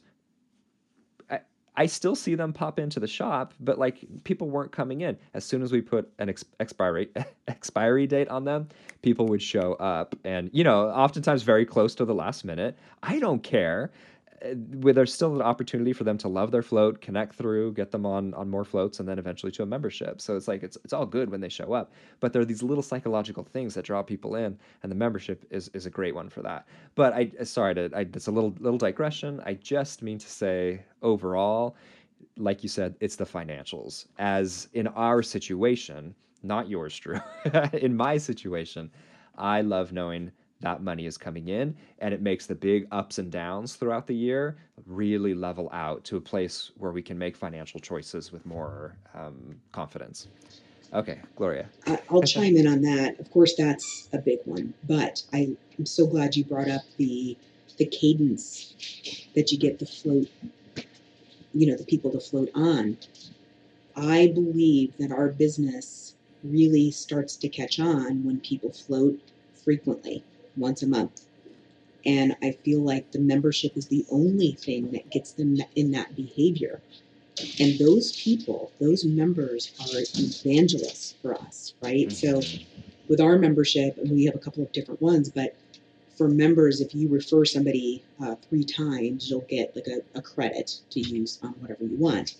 [1.74, 5.16] I still see them pop into the shop, but like people weren't coming in.
[5.32, 7.08] As soon as we put an ex- expiry
[7.48, 8.68] expiry date on them,
[9.00, 12.78] people would show up, and you know, oftentimes very close to the last minute.
[13.02, 13.90] I don't care
[14.44, 17.90] Uh, where there's still an opportunity for them to love their float, connect through, get
[17.90, 20.20] them on on more floats, and then eventually to a membership.
[20.20, 22.62] So it's like it's it's all good when they show up, but there are these
[22.62, 26.28] little psychological things that draw people in, and the membership is is a great one
[26.28, 26.66] for that.
[26.94, 29.40] But I uh, sorry to I, it's a little little digression.
[29.44, 31.76] I just mean to say overall,
[32.36, 34.06] like you said, it's the financials.
[34.18, 37.20] As in our situation, not yours, Drew.
[37.72, 38.90] in my situation,
[39.36, 43.30] I love knowing that money is coming in and it makes the big ups and
[43.30, 47.78] downs throughout the year really level out to a place where we can make financial
[47.78, 50.28] choices with more um, confidence.
[50.94, 51.68] Okay gloria.
[52.10, 53.18] I'll chime in on that.
[53.20, 57.36] Of course that's a big one but I, i'm so glad you brought up the
[57.78, 58.74] the cadence
[59.34, 60.28] that you get the float
[61.54, 62.96] you know the people to float on.
[63.94, 69.20] I believe that our business really starts to catch on when people float
[69.54, 70.24] frequently
[70.56, 71.22] once a month.
[72.04, 76.16] And I feel like the membership is the only thing that gets them in that
[76.16, 76.80] behavior.
[77.60, 82.08] And those people, those members are evangelists for us, right?
[82.08, 82.40] Mm-hmm.
[82.40, 82.58] So
[83.08, 85.56] with our membership, and we have a couple of different ones, but
[86.16, 90.80] for members, if you refer somebody uh, three times, you'll get like a, a credit
[90.90, 92.34] to use on whatever you want.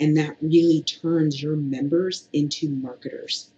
[0.00, 3.50] And that really turns your members into marketers.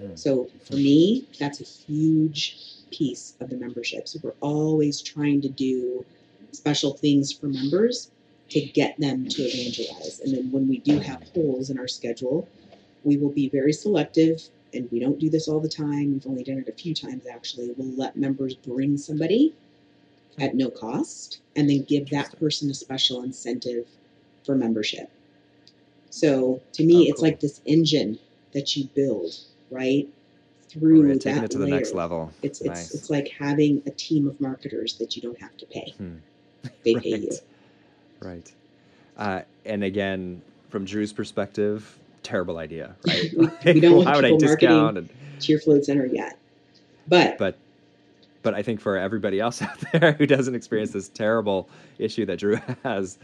[0.00, 0.18] Mm.
[0.18, 2.58] So for me, that's a huge
[2.96, 4.08] piece of the membership.
[4.08, 6.04] So we're always trying to do
[6.52, 8.10] special things for members
[8.50, 10.20] to get them to evangelize.
[10.20, 12.48] And then when we do have holes in our schedule,
[13.02, 16.12] we will be very selective and we don't do this all the time.
[16.12, 17.74] We've only done it a few times actually.
[17.76, 19.54] We'll let members bring somebody
[20.38, 23.86] at no cost and then give that person a special incentive
[24.44, 25.10] for membership.
[26.10, 28.18] So to me, oh, it's like this engine
[28.52, 29.34] that you build,
[29.70, 30.08] right?
[30.74, 32.32] Through right, taking that it to the next level.
[32.42, 32.94] It's it's nice.
[32.94, 35.94] it's like having a team of marketers that you don't have to pay.
[35.96, 36.16] Hmm.
[36.84, 37.02] They right.
[37.02, 37.32] pay you.
[38.20, 38.52] Right.
[39.16, 43.30] Uh, and again, from Drew's perspective, terrible idea, right?
[43.36, 45.08] we, we, don't want Why would I discount and,
[45.40, 46.38] to your float center yet.
[47.06, 47.56] But but
[48.42, 52.38] but I think for everybody else out there who doesn't experience this terrible issue that
[52.38, 53.18] Drew has,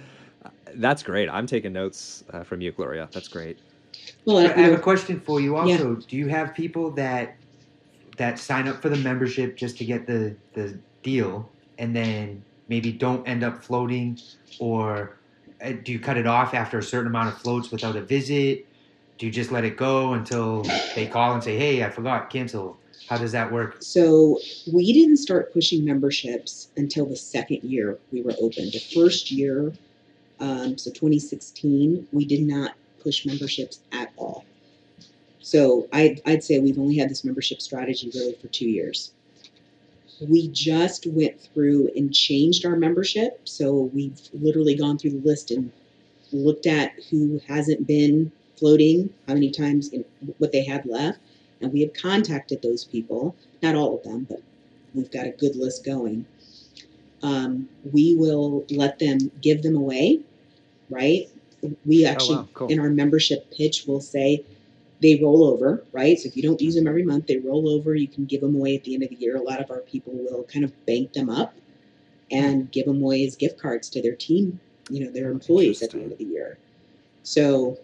[0.44, 1.28] uh, that's great.
[1.28, 3.08] I'm taking notes uh, from you, Gloria.
[3.12, 3.58] That's great.
[4.24, 5.56] Well, I, I have a question for you.
[5.56, 6.06] Also, yeah.
[6.08, 7.36] do you have people that
[8.20, 12.92] that sign up for the membership just to get the the deal, and then maybe
[12.92, 14.18] don't end up floating,
[14.58, 15.16] or
[15.64, 18.66] uh, do you cut it off after a certain amount of floats without a visit?
[19.16, 20.62] Do you just let it go until
[20.94, 22.76] they call and say, "Hey, I forgot, cancel"?
[23.08, 23.78] How does that work?
[23.80, 24.38] So
[24.70, 28.66] we didn't start pushing memberships until the second year we were open.
[28.66, 29.72] The first year,
[30.40, 34.29] um, so 2016, we did not push memberships at all.
[35.40, 39.12] So I'd, I'd say we've only had this membership strategy really for two years.
[40.20, 43.40] We just went through and changed our membership.
[43.48, 45.72] So we've literally gone through the list and
[46.30, 50.04] looked at who hasn't been floating, how many times, and
[50.38, 51.18] what they have left.
[51.62, 54.42] And we have contacted those people, not all of them, but
[54.94, 56.26] we've got a good list going.
[57.22, 60.20] Um, we will let them give them away,
[60.88, 61.28] right?
[61.84, 62.48] We actually, oh, wow.
[62.54, 62.68] cool.
[62.68, 64.44] in our membership pitch, will say,
[65.00, 66.18] they roll over, right?
[66.18, 67.94] So if you don't use them every month, they roll over.
[67.94, 69.36] You can give them away at the end of the year.
[69.36, 71.54] A lot of our people will kind of bank them up
[72.30, 75.90] and give them away as gift cards to their team, you know, their employees at
[75.90, 76.58] the end of the year.
[77.22, 77.78] So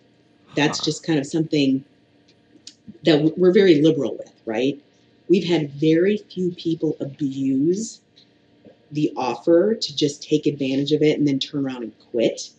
[0.55, 0.85] that's huh.
[0.85, 1.85] just kind of something
[3.05, 4.81] that we're very liberal with, right?
[5.29, 8.01] We've had very few people abuse
[8.93, 12.51] the offer to just take advantage of it and then turn around and quit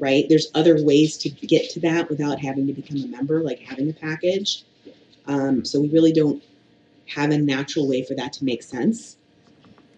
[0.00, 0.24] right?
[0.28, 3.90] There's other ways to get to that without having to become a member, like having
[3.90, 4.64] a package.
[5.26, 6.42] Um, so we really don't
[7.06, 9.16] have a natural way for that to make sense.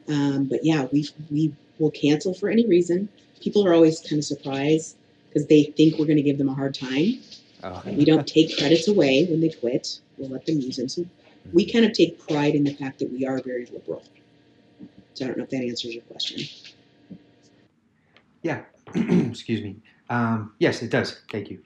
[0.09, 3.09] Um, but yeah, we we will cancel for any reason.
[3.41, 4.97] People are always kind of surprised
[5.29, 7.21] because they think we're going to give them a hard time.
[7.63, 7.83] Oh.
[7.87, 10.01] We don't take credits away when they quit.
[10.19, 10.89] We'll let them use them.
[10.89, 11.05] So
[11.53, 14.03] we kind of take pride in the fact that we are very liberal.
[15.15, 16.41] So I don't know if that answers your question.
[18.43, 18.63] Yeah.
[18.95, 19.77] Excuse me.
[20.11, 21.21] Um, yes, it does.
[21.31, 21.61] Thank you.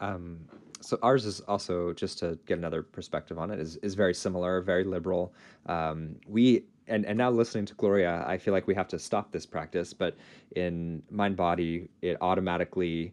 [0.00, 0.38] Um,
[0.80, 4.60] so ours is also just to get another perspective on it is is very similar,
[4.62, 5.32] very liberal.
[5.66, 9.30] Um, we and and now listening to Gloria, I feel like we have to stop
[9.30, 9.92] this practice.
[9.92, 10.16] But
[10.56, 13.12] in MindBody, it automatically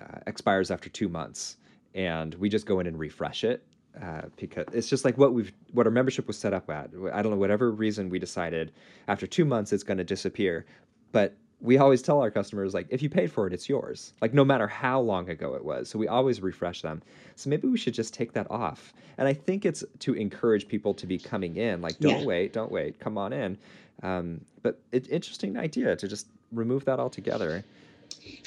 [0.00, 1.58] uh, expires after two months,
[1.94, 3.62] and we just go in and refresh it
[4.02, 6.90] uh, because it's just like what we've what our membership was set up at.
[7.12, 8.72] I don't know whatever reason we decided
[9.08, 10.66] after two months it's going to disappear,
[11.12, 14.34] but we always tell our customers like if you paid for it it's yours like
[14.34, 17.02] no matter how long ago it was so we always refresh them
[17.36, 20.92] so maybe we should just take that off and i think it's to encourage people
[20.94, 22.26] to be coming in like don't Yeah.
[22.26, 23.56] wait don't wait come on in
[24.02, 27.64] um, but it, interesting idea to just remove that altogether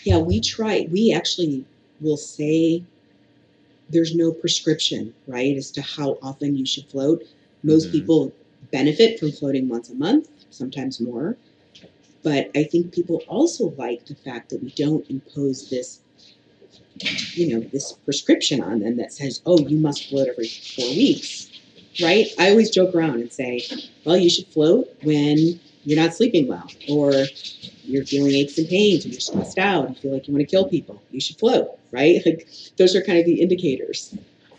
[0.04, 0.88] Yeah, we try.
[0.92, 1.66] We actually
[2.02, 2.84] will say
[3.90, 7.24] there's no prescription, right, as to how often you should float.
[7.64, 7.92] Most Mhm.
[7.92, 8.34] people
[8.72, 11.38] benefit from floating once a month, sometimes more.
[12.24, 16.02] But I think people also like the fact that we don't impose this,
[17.34, 21.50] you know, this prescription on them that says, oh, you must float every four weeks,
[22.02, 22.28] right?
[22.40, 23.62] I always joke around and say,
[24.06, 27.14] well, you should float when you're not sleeping well, or
[27.84, 30.52] you're feeling aches and pains, or you're stressed out, you feel like you want to
[30.52, 31.02] kill people.
[31.12, 32.22] You should float, right?
[32.26, 32.48] Like
[32.78, 34.14] those are kind of the indicators.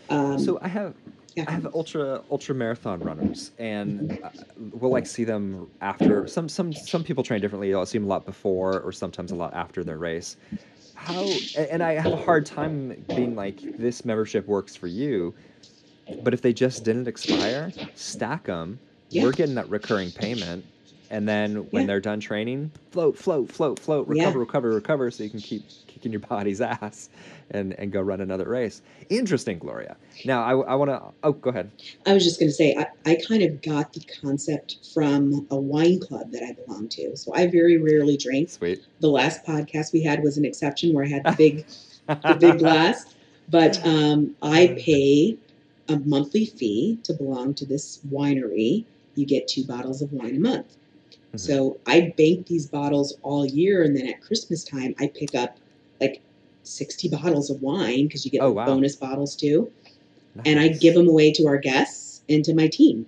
[0.09, 0.95] Um, so i have
[1.39, 1.45] yeah.
[1.47, 4.29] I have ultra ultra marathon runners, and uh,
[4.73, 6.27] we'll like see them after.
[6.27, 7.73] Some some some people train differently.
[7.73, 10.37] I'll see them a lot before, or sometimes a lot after their race.
[10.95, 11.25] How
[11.57, 15.33] and I have a hard time being like this membership works for you,
[16.23, 18.79] but if they just didn't expire, stack them.
[19.09, 19.23] Yeah.
[19.23, 20.65] We're getting that recurring payment,
[21.09, 21.87] and then when Yeah.
[21.87, 25.63] they're done training, float, float, float, float, recover, recover, recover, so you can keep
[25.99, 27.09] kicking your body's ass,
[27.51, 28.81] and and go run another race.
[29.09, 29.97] Interesting, Gloria.
[30.25, 31.01] Now I, I want to.
[31.23, 31.71] Oh, go ahead.
[32.05, 35.57] I was just going to say, I, I kind of got the concept from a
[35.57, 37.15] wine club that I belong to.
[37.17, 38.49] So I very rarely drink.
[38.49, 38.79] Sweet.
[38.99, 41.65] The last podcast we had was an exception where I had the big,
[42.07, 43.15] the big glass.
[43.49, 45.37] But um, I pay
[45.87, 48.85] a monthly fee to belong to this winery.
[49.15, 50.77] You get two bottles of wine a month.
[51.33, 51.39] Mhm.
[51.39, 55.57] So I bank these bottles all year, and then at Christmas time, I pick up
[56.01, 56.21] like
[56.63, 58.65] 60 bottles of wine because you get Oh, wow.
[58.65, 59.71] bonus bottles too.
[60.45, 63.05] And I give them away to our guests and to my team.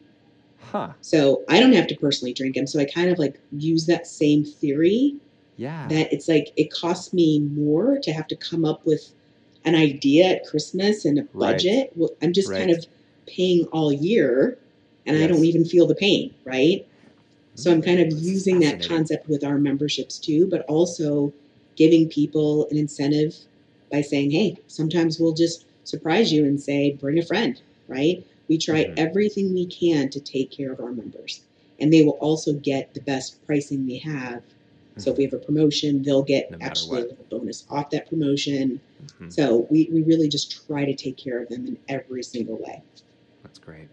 [0.59, 0.89] Huh.
[1.01, 2.67] So I don't have to personally drink them.
[2.67, 5.15] So I kind of like use that same theory
[5.57, 5.87] Yeah.
[5.89, 9.11] that it's like it costs me more to have to come up with
[9.65, 11.53] an idea at Christmas and a Right.
[11.55, 11.91] budget.
[11.95, 12.85] Well, I'm just kind of
[13.27, 14.57] paying all year
[15.05, 16.85] and I don't even feel the pain, right?
[17.55, 21.33] So I'm mm, kind of using that concept with our memberships too, but also
[21.75, 23.35] giving people an incentive
[23.91, 28.25] by saying, hey, sometimes we'll just surprise you and say, bring a friend, right?
[28.47, 28.93] We try Mhm.
[28.97, 31.41] everything we can to take care of our members.
[31.79, 34.43] And they will also get the best pricing we have.
[34.97, 37.29] So if we have a promotion, they'll get No actually a what.
[37.29, 38.79] bonus off that promotion.
[39.19, 39.31] Mhm.
[39.33, 42.83] So we, we really just try to take care of them in every single way.
[43.41, 43.87] That's great.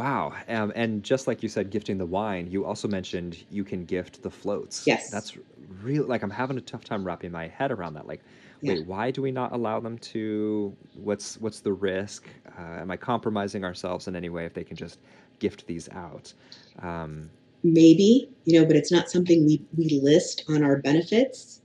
[0.00, 0.32] Wow.
[0.48, 4.22] Um, and just like you said, gifting the wine, you also mentioned you can gift
[4.22, 4.86] the floats.
[4.86, 5.10] Yes.
[5.10, 5.36] That's
[5.82, 6.04] real.
[6.06, 8.06] Like, I'm having a tough time wrapping my head around that.
[8.06, 8.22] Like,
[8.62, 8.72] Yeah.
[8.72, 10.74] wait, why do we not allow them to?
[10.94, 12.26] What's what's the risk?
[12.58, 15.00] Uh, am I compromising ourselves in any way if they can just
[15.38, 16.32] gift these out?
[16.80, 17.28] Um,
[17.62, 21.60] Maybe, you know, but it's not something we, we list on our benefits.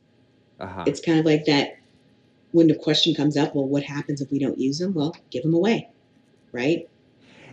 [0.60, 0.84] uh-huh.
[0.88, 1.78] It's kind of like that
[2.52, 4.94] when the question comes up, well, what happens if we don't use them?
[4.94, 5.88] Well, give them away,
[6.52, 6.90] right?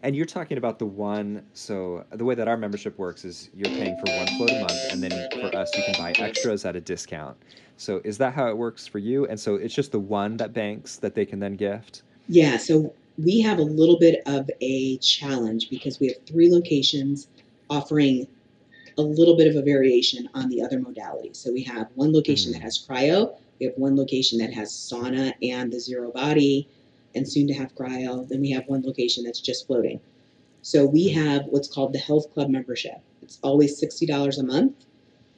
[0.02, 1.46] And you're talking about the one.
[1.52, 4.84] So the way that our membership works is you're paying for one float a month,
[4.90, 7.36] and then for us, you can buy extras at a discount.
[7.76, 9.26] So is that how it works for you?
[9.26, 12.02] And so it's just the one that banks that they can then gift.
[12.28, 17.28] Yeah, so we have a little bit of a challenge because we have three locations
[17.70, 18.26] offering
[18.98, 21.36] a little bit of a variation on the other modalities.
[21.36, 22.54] So we have one location Mhm.
[22.54, 26.68] that has cryo, we have one location that has sauna and the zero body,
[27.14, 28.28] and soon to have cryo.
[28.28, 30.00] Then we have one location that's just floating.
[30.62, 33.00] So we have what's called the Health Club membership.
[33.22, 34.86] It's always $60 a month,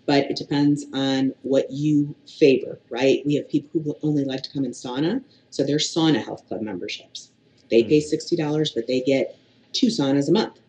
[0.06, 3.22] but it depends on what you favor, right?
[3.24, 6.60] We have people who only like to come in sauna, so they're sauna health club
[6.62, 7.30] memberships.
[7.70, 8.10] They pay Mm.
[8.10, 9.36] $60, but they get
[9.72, 10.60] two saunas a month.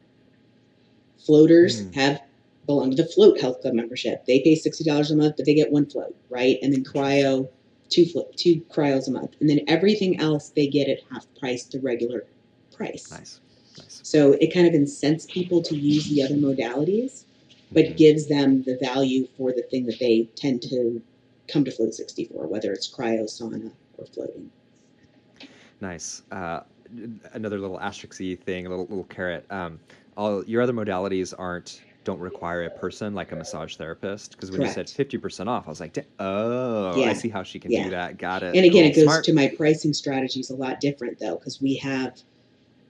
[1.17, 1.95] Floaters Mm.
[1.95, 2.21] have
[2.65, 4.25] belong to the float health club membership.
[4.25, 6.57] They pay $60 a month, but they get one float, right?
[6.63, 7.47] And then cryo,
[7.89, 8.05] two
[8.35, 9.35] two cryos a month.
[9.39, 12.25] And then everything else they get at half price, the regular
[12.75, 13.11] price.
[13.11, 13.39] Nice,
[13.77, 13.99] nice.
[14.03, 17.25] So it kind of incents people to use the other modalities,
[17.71, 17.97] but Mhm.
[17.97, 21.01] gives them the value for the thing that they tend to
[21.47, 24.49] come to Float 64, whether it's cryo, sauna, or floating.
[25.81, 26.23] Nice.
[26.31, 26.61] Uh,
[27.33, 29.45] another little asterisk thing, a little little caret.
[29.49, 29.79] Um,
[30.17, 34.61] all your other modalities aren't don't require a person like a massage therapist because when
[34.61, 34.77] Correct.
[34.77, 37.85] you said 50% off i was like "Da- oh i see how she can Yeah.
[37.85, 38.91] do that got it And again, Cool.
[38.91, 39.25] it goes Smart.
[39.25, 42.21] to my pricing strategies a lot different though, because we have,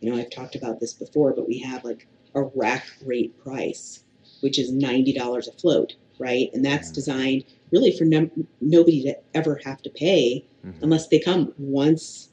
[0.01, 4.03] you know, I've talked about this before, but we have like a rack rate price,
[4.41, 6.49] which is ninety dollars a float, right?
[6.53, 6.95] And that's Mhm.
[6.95, 10.73] designed really for num- nobody to ever have to pay Mhm.
[10.81, 12.29] unless they come once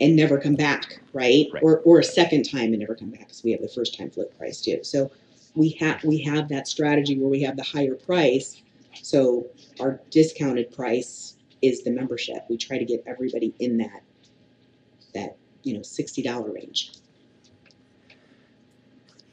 [0.00, 1.46] and never come back, right?
[1.52, 1.62] Right.
[1.62, 4.10] Or or a second time and never come back, because we have the first time
[4.10, 4.78] float price too.
[4.84, 5.10] So
[5.54, 8.62] we have we have that strategy where we have the higher price.
[9.02, 9.46] So
[9.80, 12.44] our discounted price is the membership.
[12.48, 14.02] We try to get everybody in that
[15.14, 16.92] that you know sixty dollar range.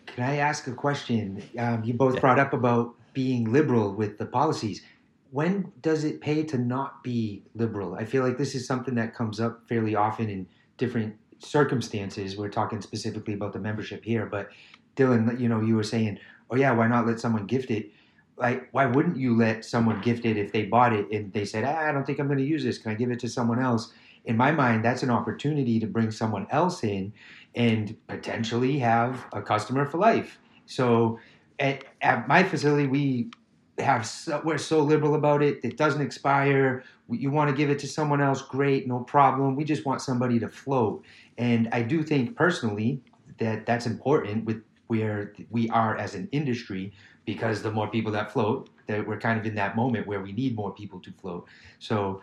[0.08, 1.42] Can I ask a question?
[1.58, 2.22] Um, you both Yeah.
[2.22, 4.84] brought up about being liberal with the policies.
[5.32, 7.96] When does it pay to not be liberal?
[7.96, 10.48] I feel like this is something that comes up fairly often in
[10.78, 12.38] different circumstances.
[12.38, 14.50] We're talking specifically about the membership here, but
[14.96, 16.20] Dylan, you know, you were saying,
[16.50, 17.92] "Oh yeah, why not let someone gift it?"
[18.38, 21.64] Like, why wouldn't you let someone gift it if they bought it and they said,
[21.64, 22.78] ah, "I don't think I'm going to use this.
[22.78, 23.94] Can I give it to someone else?"
[24.26, 27.14] In my mind, that's an opportunity to bring someone else in
[27.56, 30.40] and potentially have a customer for life.
[30.68, 31.20] So
[31.60, 33.32] at, at my facility, we
[33.80, 35.60] have so, we're so liberal about it.
[35.64, 36.84] It doesn't expire.
[37.10, 39.56] You want to give it to someone else, great, no problem.
[39.56, 41.04] We just want somebody to float.
[41.38, 43.02] And I do think personally
[43.40, 46.92] that that's important with where we are as an industry
[47.26, 50.34] because the more people that float, that we're kind of in that moment where we
[50.34, 51.48] need more people to float.
[51.80, 52.22] So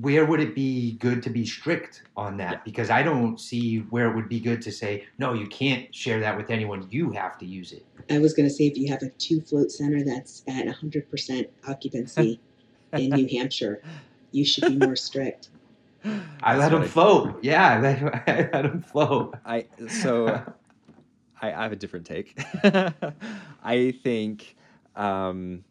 [0.00, 2.52] where would it be good to be strict on that?
[2.52, 2.60] Yeah.
[2.64, 6.18] Because I don't see where it would be good to say, no, you can't share
[6.20, 6.88] that with anyone.
[6.90, 7.84] You have to use it.
[8.08, 11.10] I was going to say if you have a two float center that's at hundred
[11.10, 12.40] percent occupancy
[12.94, 13.82] in New Hampshire,
[14.30, 15.50] you should be more strict.
[16.04, 16.88] I That's let them funny.
[16.88, 17.44] float.
[17.44, 19.34] Yeah, I let, I let them float.
[19.44, 20.42] I so
[21.42, 22.38] I, I have a different take.
[23.62, 24.56] I think
[24.96, 25.64] um,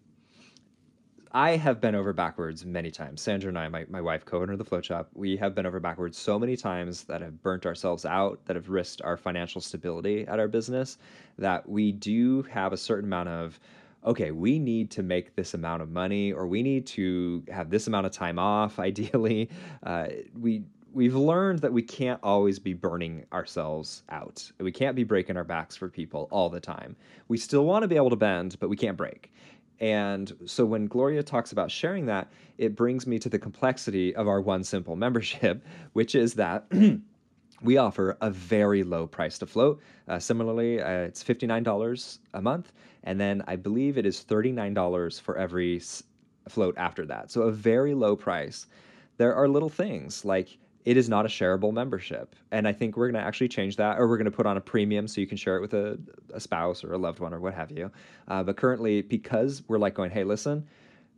[1.32, 3.22] I have been over backwards many times.
[3.22, 5.80] Sandra and I, my, my wife, co-owner of the Float Shop, we have been over
[5.80, 10.28] backwards so many times that have burnt ourselves out, that have risked our financial stability
[10.28, 10.98] at our business,
[11.38, 13.60] that we do have a certain amount of
[14.04, 17.86] okay, we need to make this amount of money, or we need to have this
[17.86, 18.80] amount of time off.
[18.92, 19.48] Ideally,
[19.84, 20.08] uh,
[20.40, 20.64] we
[20.94, 24.50] we've learned that we can't always be burning ourselves out.
[24.60, 26.96] We can't be breaking our backs for people all the time.
[27.28, 29.32] We still want to be able to bend, but we can't break.
[29.80, 34.28] And so when Gloria talks about sharing that, it brings me to the complexity of
[34.28, 36.66] our one simple membership, which is that
[37.64, 39.82] we offer a very low price to float.
[40.08, 42.72] Uh, similarly, uh, it's $59 a month.
[43.04, 46.04] And then I believe it is $39 for every s-
[46.48, 47.32] float after that.
[47.32, 48.68] So a very low price.
[49.18, 52.36] There are little things like it is not a shareable membership.
[52.52, 54.58] And I think we're going to actually change that, or we're going to put on
[54.58, 56.00] a premium so you can share it with a,
[56.34, 57.92] a spouse or a loved one or what have you.
[58.28, 60.66] Uh, but currently, because we're like going, hey, listen,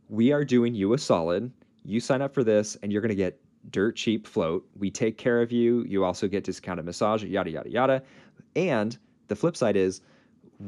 [0.08, 1.50] we are doing you a solid.
[1.84, 3.40] You sign up for this, and you're going to get
[3.70, 4.66] dirt cheap float.
[4.76, 5.84] We take care of you.
[5.84, 8.02] You also get discounted massage, yada, yada, yada.
[8.56, 8.98] And
[9.28, 10.02] the flip side is,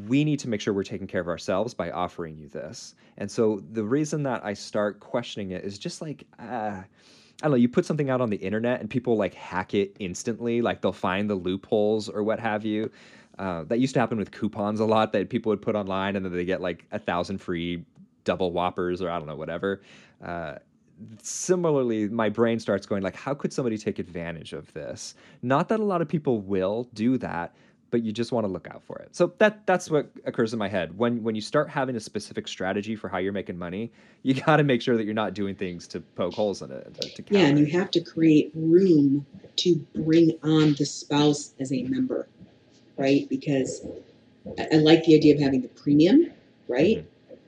[0.09, 2.95] we need to make sure we're taking care of ourselves by offering you this.
[3.19, 6.83] And so the reason that I start questioning it is just like, uh,
[7.43, 9.95] I don't know, you put something out on the internet and people like hack it
[9.99, 12.91] instantly, like they'll find the loopholes or what have you.
[13.39, 16.25] Uh, that used to happen with coupons a lot that people would put online and
[16.25, 17.85] then they get like a thousand free
[18.25, 19.83] double whoppers or I don't know, whatever.
[20.25, 20.55] Uh,
[21.23, 25.15] similarly, my brain starts going like, how could somebody take advantage of this?
[25.43, 27.55] Not that a lot of people will do that,
[27.91, 29.15] but you just want to look out for it.
[29.15, 32.49] So that that's what occurs in my head when when you start having a specific
[32.49, 33.93] strategy for how you're making money.
[34.23, 37.01] You got to make sure that you're not doing things to poke holes in it.
[37.01, 39.27] To, to Yeah, and you have to create room
[39.57, 42.29] to bring on the spouse as a member,
[42.97, 43.29] right?
[43.29, 43.87] Because
[44.59, 46.33] I, I like the idea of having the premium,
[46.69, 46.99] right?
[46.99, 47.07] Mm-hmm.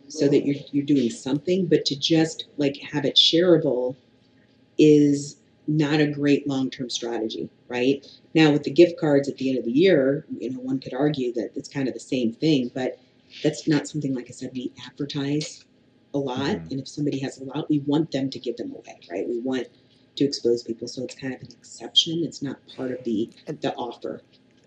[0.09, 3.95] So that you're you're doing something, but to just like have it shareable
[4.79, 5.37] is
[5.69, 8.05] not a great long term strategy, right?
[8.35, 10.95] Now with the gift cards at the end of the year, you know, one could
[10.95, 12.99] argue that it's kind of the same thing, but
[13.43, 15.65] that's not something like I said we advertise
[16.15, 16.57] a lot.
[16.57, 16.71] Mhm.
[16.71, 19.29] And if somebody has a lot, we want them to give them away, right?
[19.29, 19.69] We want
[20.17, 22.25] to expose people, so it's kind of an exception.
[22.25, 24.23] It's not part of the the offer.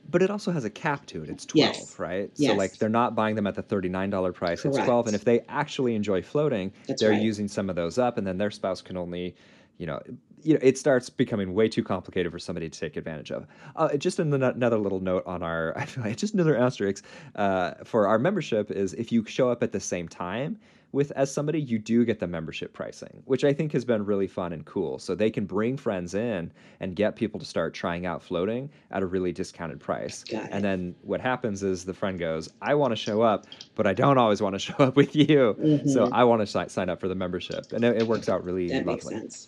[0.10, 1.30] But it also has a cap to it.
[1.30, 2.00] It's 12, Yes.
[2.00, 2.38] right?
[2.38, 4.64] So like they're not buying them at the $39 price.
[4.66, 7.22] It's 12 and if they actually enjoy floating, That's they're right.
[7.22, 9.36] using some of those up and then their spouse can only,
[9.78, 10.02] you know,
[10.44, 13.48] you know, it starts becoming way too complicated for somebody to take advantage of.
[13.76, 17.04] Uh, just another little note on our, I feel like just another asterisk
[17.36, 20.58] uh, for our membership is if you show up at the same time
[20.94, 24.28] with as somebody, you do get the membership pricing, which I think has been really
[24.28, 25.00] fun and cool.
[25.00, 29.02] So they can bring friends in and get people to start trying out floating at
[29.02, 30.26] a really discounted price.
[30.52, 33.94] And then what happens is the friend goes, "I want to show up, but I
[33.94, 35.56] don't always want to show up with you,
[35.88, 36.10] so Mhm.
[36.12, 38.68] I want to si- sign up for the membership." And it, it works out really
[38.68, 39.22] that makes lovely.
[39.22, 39.48] sense.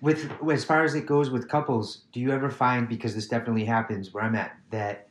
[0.00, 3.64] With as far as it goes with couples, do you ever find because this definitely
[3.64, 5.08] happens where I'm at that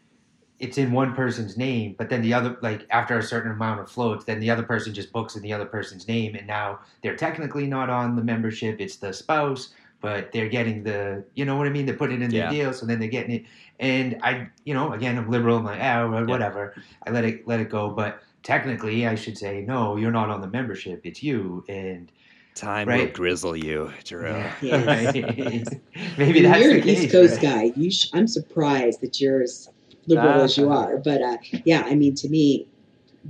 [0.60, 3.90] it's in one person's name, but then the other like after a certain amount of
[3.90, 7.16] floats, then the other person just books in the other person's name, and now they're
[7.16, 8.82] technically not on the membership.
[8.82, 9.70] It's the spouse,
[10.02, 11.86] but they're getting the you know what I mean.
[11.86, 12.50] They're putting it in Yeah.
[12.50, 13.46] the deal, so then they're getting it.
[13.80, 15.58] And I, you know, again, I'm liberal.
[15.58, 16.76] I'm like, ah, well, whatever.
[17.08, 19.96] I let it let it go, but technically, I should say no.
[19.96, 21.02] You're not on the membership.
[21.06, 22.12] It's you, and
[22.56, 23.14] Time Right.
[23.14, 24.44] grizzle you, Drew.
[24.62, 24.86] Yes.
[25.16, 25.82] right.
[26.18, 27.74] maybe I that's you're the an case, East Coast right?
[27.74, 27.80] guy.
[27.80, 29.70] You, sh- I'm surprised that you're as
[30.08, 30.84] liberal as you Ah.
[30.86, 30.98] are.
[30.98, 32.68] But uh, yeah, I mean, to me,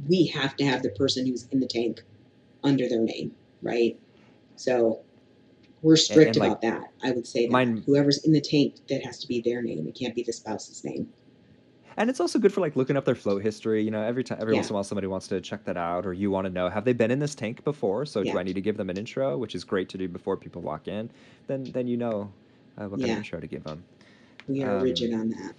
[0.07, 2.01] we have to have the person who's in the tank
[2.63, 3.99] under their name, right?
[4.55, 5.01] So
[5.83, 6.91] we're strict and, like, about that.
[7.03, 9.87] I would say that mine- whoever's in the tank, that has to be their name.
[9.87, 11.07] It can't be the spouse's name.
[11.99, 13.83] And it's also good for like looking up their float history.
[13.83, 14.59] You know, every time, every Yeah.
[14.59, 16.69] once in a while, somebody wants to check that out, or you want to know
[16.69, 18.05] have they been in this tank before?
[18.05, 18.31] So Yeah.
[18.31, 20.61] do I need to give them an intro, which is great to do before people
[20.61, 21.11] walk in?
[21.47, 22.31] Then, then you know
[22.77, 23.83] uh, what kind of intro to give them.
[24.47, 25.53] We are Um, rigid on that.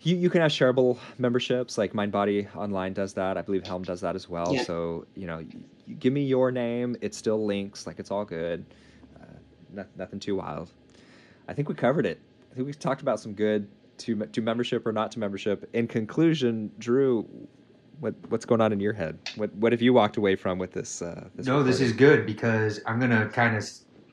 [0.00, 3.36] You, you can have shareable memberships, like MindBody Online does that.
[3.36, 4.56] I believe Helm does that as well.
[4.56, 8.64] So you know, you, give me your name, it still links, like it's all good.
[9.20, 9.26] Uh,
[9.74, 10.70] no, nothing too wild.
[11.48, 12.18] I think we covered it.
[12.50, 13.68] I think we talked about some good
[13.98, 15.68] to to membership or not to membership.
[15.72, 17.28] In conclusion, Drew,
[18.00, 19.18] what what's going on in your head?
[19.36, 21.02] What what have you walked away from with this?
[21.02, 23.68] Uh, this no, this is good because I'm gonna kind of.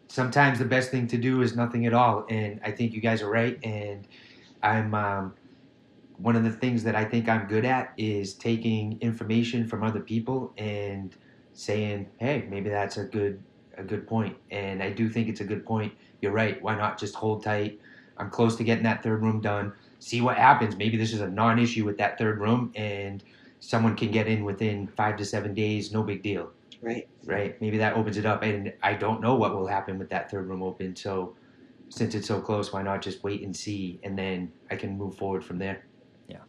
[0.08, 3.22] Sometimes the best thing to do is nothing at all, and I think you guys
[3.22, 3.58] are right.
[3.64, 4.06] And
[4.62, 5.34] I'm um,
[6.18, 10.02] one of the things that I think I'm good at is taking information from other
[10.02, 11.16] people and
[11.54, 13.42] saying, "Hey, maybe that's a good
[13.78, 15.94] a good point." And I do think it's a good point.
[16.22, 16.62] You're right.
[16.62, 17.80] Why not just hold tight?
[18.22, 19.74] I'm close to getting that third room done.
[20.00, 20.78] See what happens.
[20.78, 23.24] Maybe this is a non-issue with that third room, and
[23.60, 25.94] someone can get in within five to seven days.
[25.94, 27.08] No big deal Right.
[27.26, 27.62] right?
[27.62, 30.48] Maybe that opens it up, and I don't know what will happen with that third
[30.50, 30.96] room open.
[30.98, 31.36] So,
[31.90, 35.16] since it's so close, why not just wait and see, and then I can move
[35.18, 35.88] forward from there.
[36.28, 36.44] Yeah.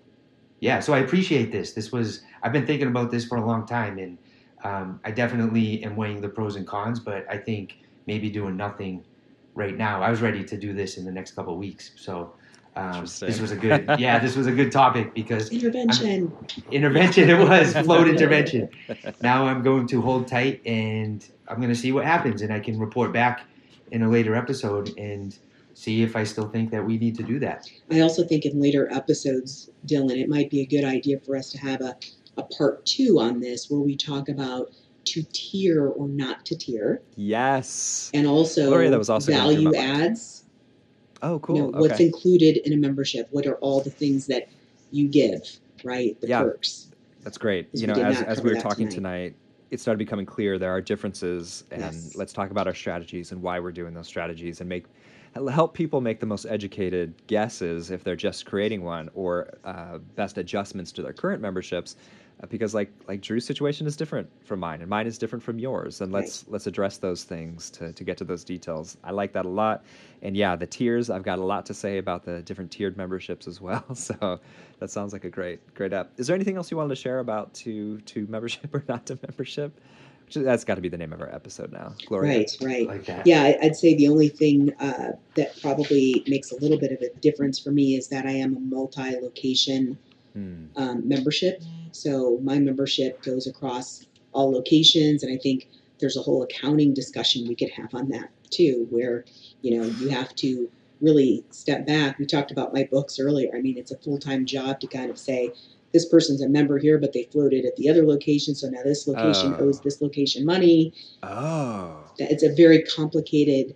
[0.61, 0.81] Yeah.
[0.81, 1.75] So I appreciate this.
[1.75, 4.19] This was I've been thinking about this for a long time, and
[4.65, 7.01] um, I definitely am weighing the pros and cons.
[7.01, 9.05] But I think maybe doing nothing
[9.55, 10.03] right now.
[10.03, 11.93] I was ready to do this in the next couple of weeks.
[11.97, 12.35] So.
[12.75, 14.19] Um, this was a good, yeah.
[14.19, 16.33] This was a good topic because Intervention.
[16.71, 17.29] intervention.
[17.29, 18.71] It was float intervention
[19.21, 22.61] now I'm going to hold tight and I'm going to see what happens and I
[22.61, 23.43] can report back
[23.91, 25.37] in a later episode and
[25.75, 27.71] see if I still think that we need to do that.
[27.91, 31.51] I also think in later episodes, Dylan, it might be a good idea for us
[31.53, 31.97] to have a,
[32.37, 34.71] a part two on this where we talk about
[35.05, 38.11] to tier or not to tier, yes.
[38.15, 40.45] and also Gloria, that was also value adds.
[41.23, 41.57] Oh, cool.
[41.57, 43.29] You know, what's included in a membership?
[43.31, 44.49] What are all the things that
[44.91, 45.41] you give?
[45.85, 46.43] Right, the Yeah.
[46.43, 46.89] perks.
[47.23, 47.69] That's great.
[47.73, 48.95] You know, as, as we were talking tonight.
[49.31, 49.37] tonight.
[49.71, 52.15] it started becoming clear there are differences, and Yes.
[52.15, 54.85] let's talk about our strategies and why we're doing those strategies, and make
[55.51, 60.37] help people make the most educated guesses if they're just creating one, or uh, best
[60.37, 61.97] adjustments to their current memberships,
[62.49, 66.01] because like like Drew's situation is different from mine, and mine is different from yours,
[66.01, 68.97] and let's let's address those things to to get to those details.
[69.05, 69.85] I like that a lot,
[70.23, 71.09] and yeah, the tiers.
[71.11, 73.85] I've got a lot to say about the different tiered memberships as well.
[73.95, 74.41] So
[74.81, 76.11] that sounds like a great great app.
[76.17, 79.19] Is there anything else you wanted to share about to to membership or not to
[79.29, 79.81] membership?
[80.27, 81.95] Which is- That's got to be the name of our episode now.
[82.07, 82.39] Gloria.
[82.39, 82.89] Right, right.
[82.89, 83.27] Like.
[83.27, 87.01] Yeah, I- I'd say the only thing uh, that probably makes a little bit of
[87.03, 89.99] a difference for me is that I am a multi-location
[90.35, 90.65] Hmm.
[90.77, 91.63] um, membership.
[91.93, 95.69] So my membership goes across all locations, and I think
[96.01, 99.25] there's a whole accounting discussion we could have on that too, where
[99.63, 100.71] you know you have to
[101.01, 102.19] really step back.
[102.19, 103.51] We talked about my books earlier.
[103.55, 105.53] I mean, it's a full time job to kind of say
[105.93, 109.07] this person's a member here, but they floated at the other location, so now this
[109.07, 109.65] location Oh.
[109.67, 110.93] owes this location money.
[111.23, 112.11] Oh.
[112.19, 113.75] That it's a very complicated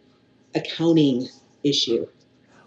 [0.55, 1.29] accounting
[1.63, 2.07] issue.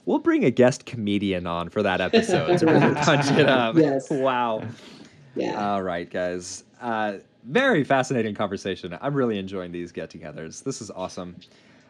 [0.05, 3.75] We'll bring a guest comedian on for that episode to really punch it up.
[3.75, 4.09] Yes.
[4.09, 4.63] Wow.
[5.39, 5.71] Yeah.
[5.71, 6.63] All right, guys.
[6.81, 8.97] Uh, very fascinating conversation.
[9.01, 10.63] I'm really enjoying these get togethers.
[10.63, 11.35] This is awesome.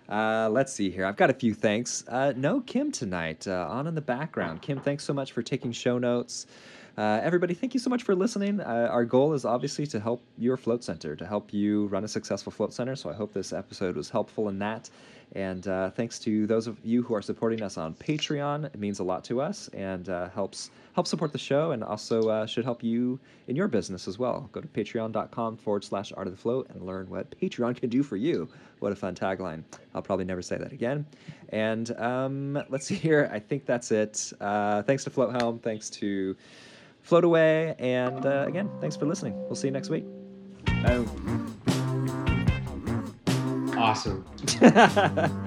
[0.07, 1.05] Uh, let's see here.
[1.05, 2.03] I've got a few thanks.
[2.07, 4.61] Uh, no Kim tonight, uh, on in the background.
[4.61, 6.47] Kim, thanks so much for taking show notes.
[6.99, 8.59] Uh, everybody, thank you so much for listening.
[8.59, 12.07] Uh, our goal is obviously to help your float center, to help you run a
[12.09, 12.93] successful float center.
[12.93, 14.89] So I hope this episode was helpful in that.
[15.31, 18.65] And uh, thanks to those of you who are supporting us on Patreon.
[18.65, 22.27] It means a lot to us and uh, helps help support the show and also
[22.27, 24.49] uh, should help you in your business as well.
[24.51, 28.03] Go to patreon.com forward slash art of the float and learn what Patreon can do
[28.03, 28.49] for you.
[28.79, 29.63] What a fun tagline.
[29.95, 31.05] I'll probably never say that again.
[31.53, 33.29] And um, let's see here.
[33.31, 34.33] I think that's it.
[34.41, 35.59] Uh, thanks to Float Helm.
[35.59, 36.35] Thanks to
[37.01, 37.75] Float Away.
[37.79, 39.33] And uh, again, thanks for listening.
[39.45, 40.05] We'll see you next week.
[40.83, 41.55] Boom.
[43.77, 44.25] Awesome.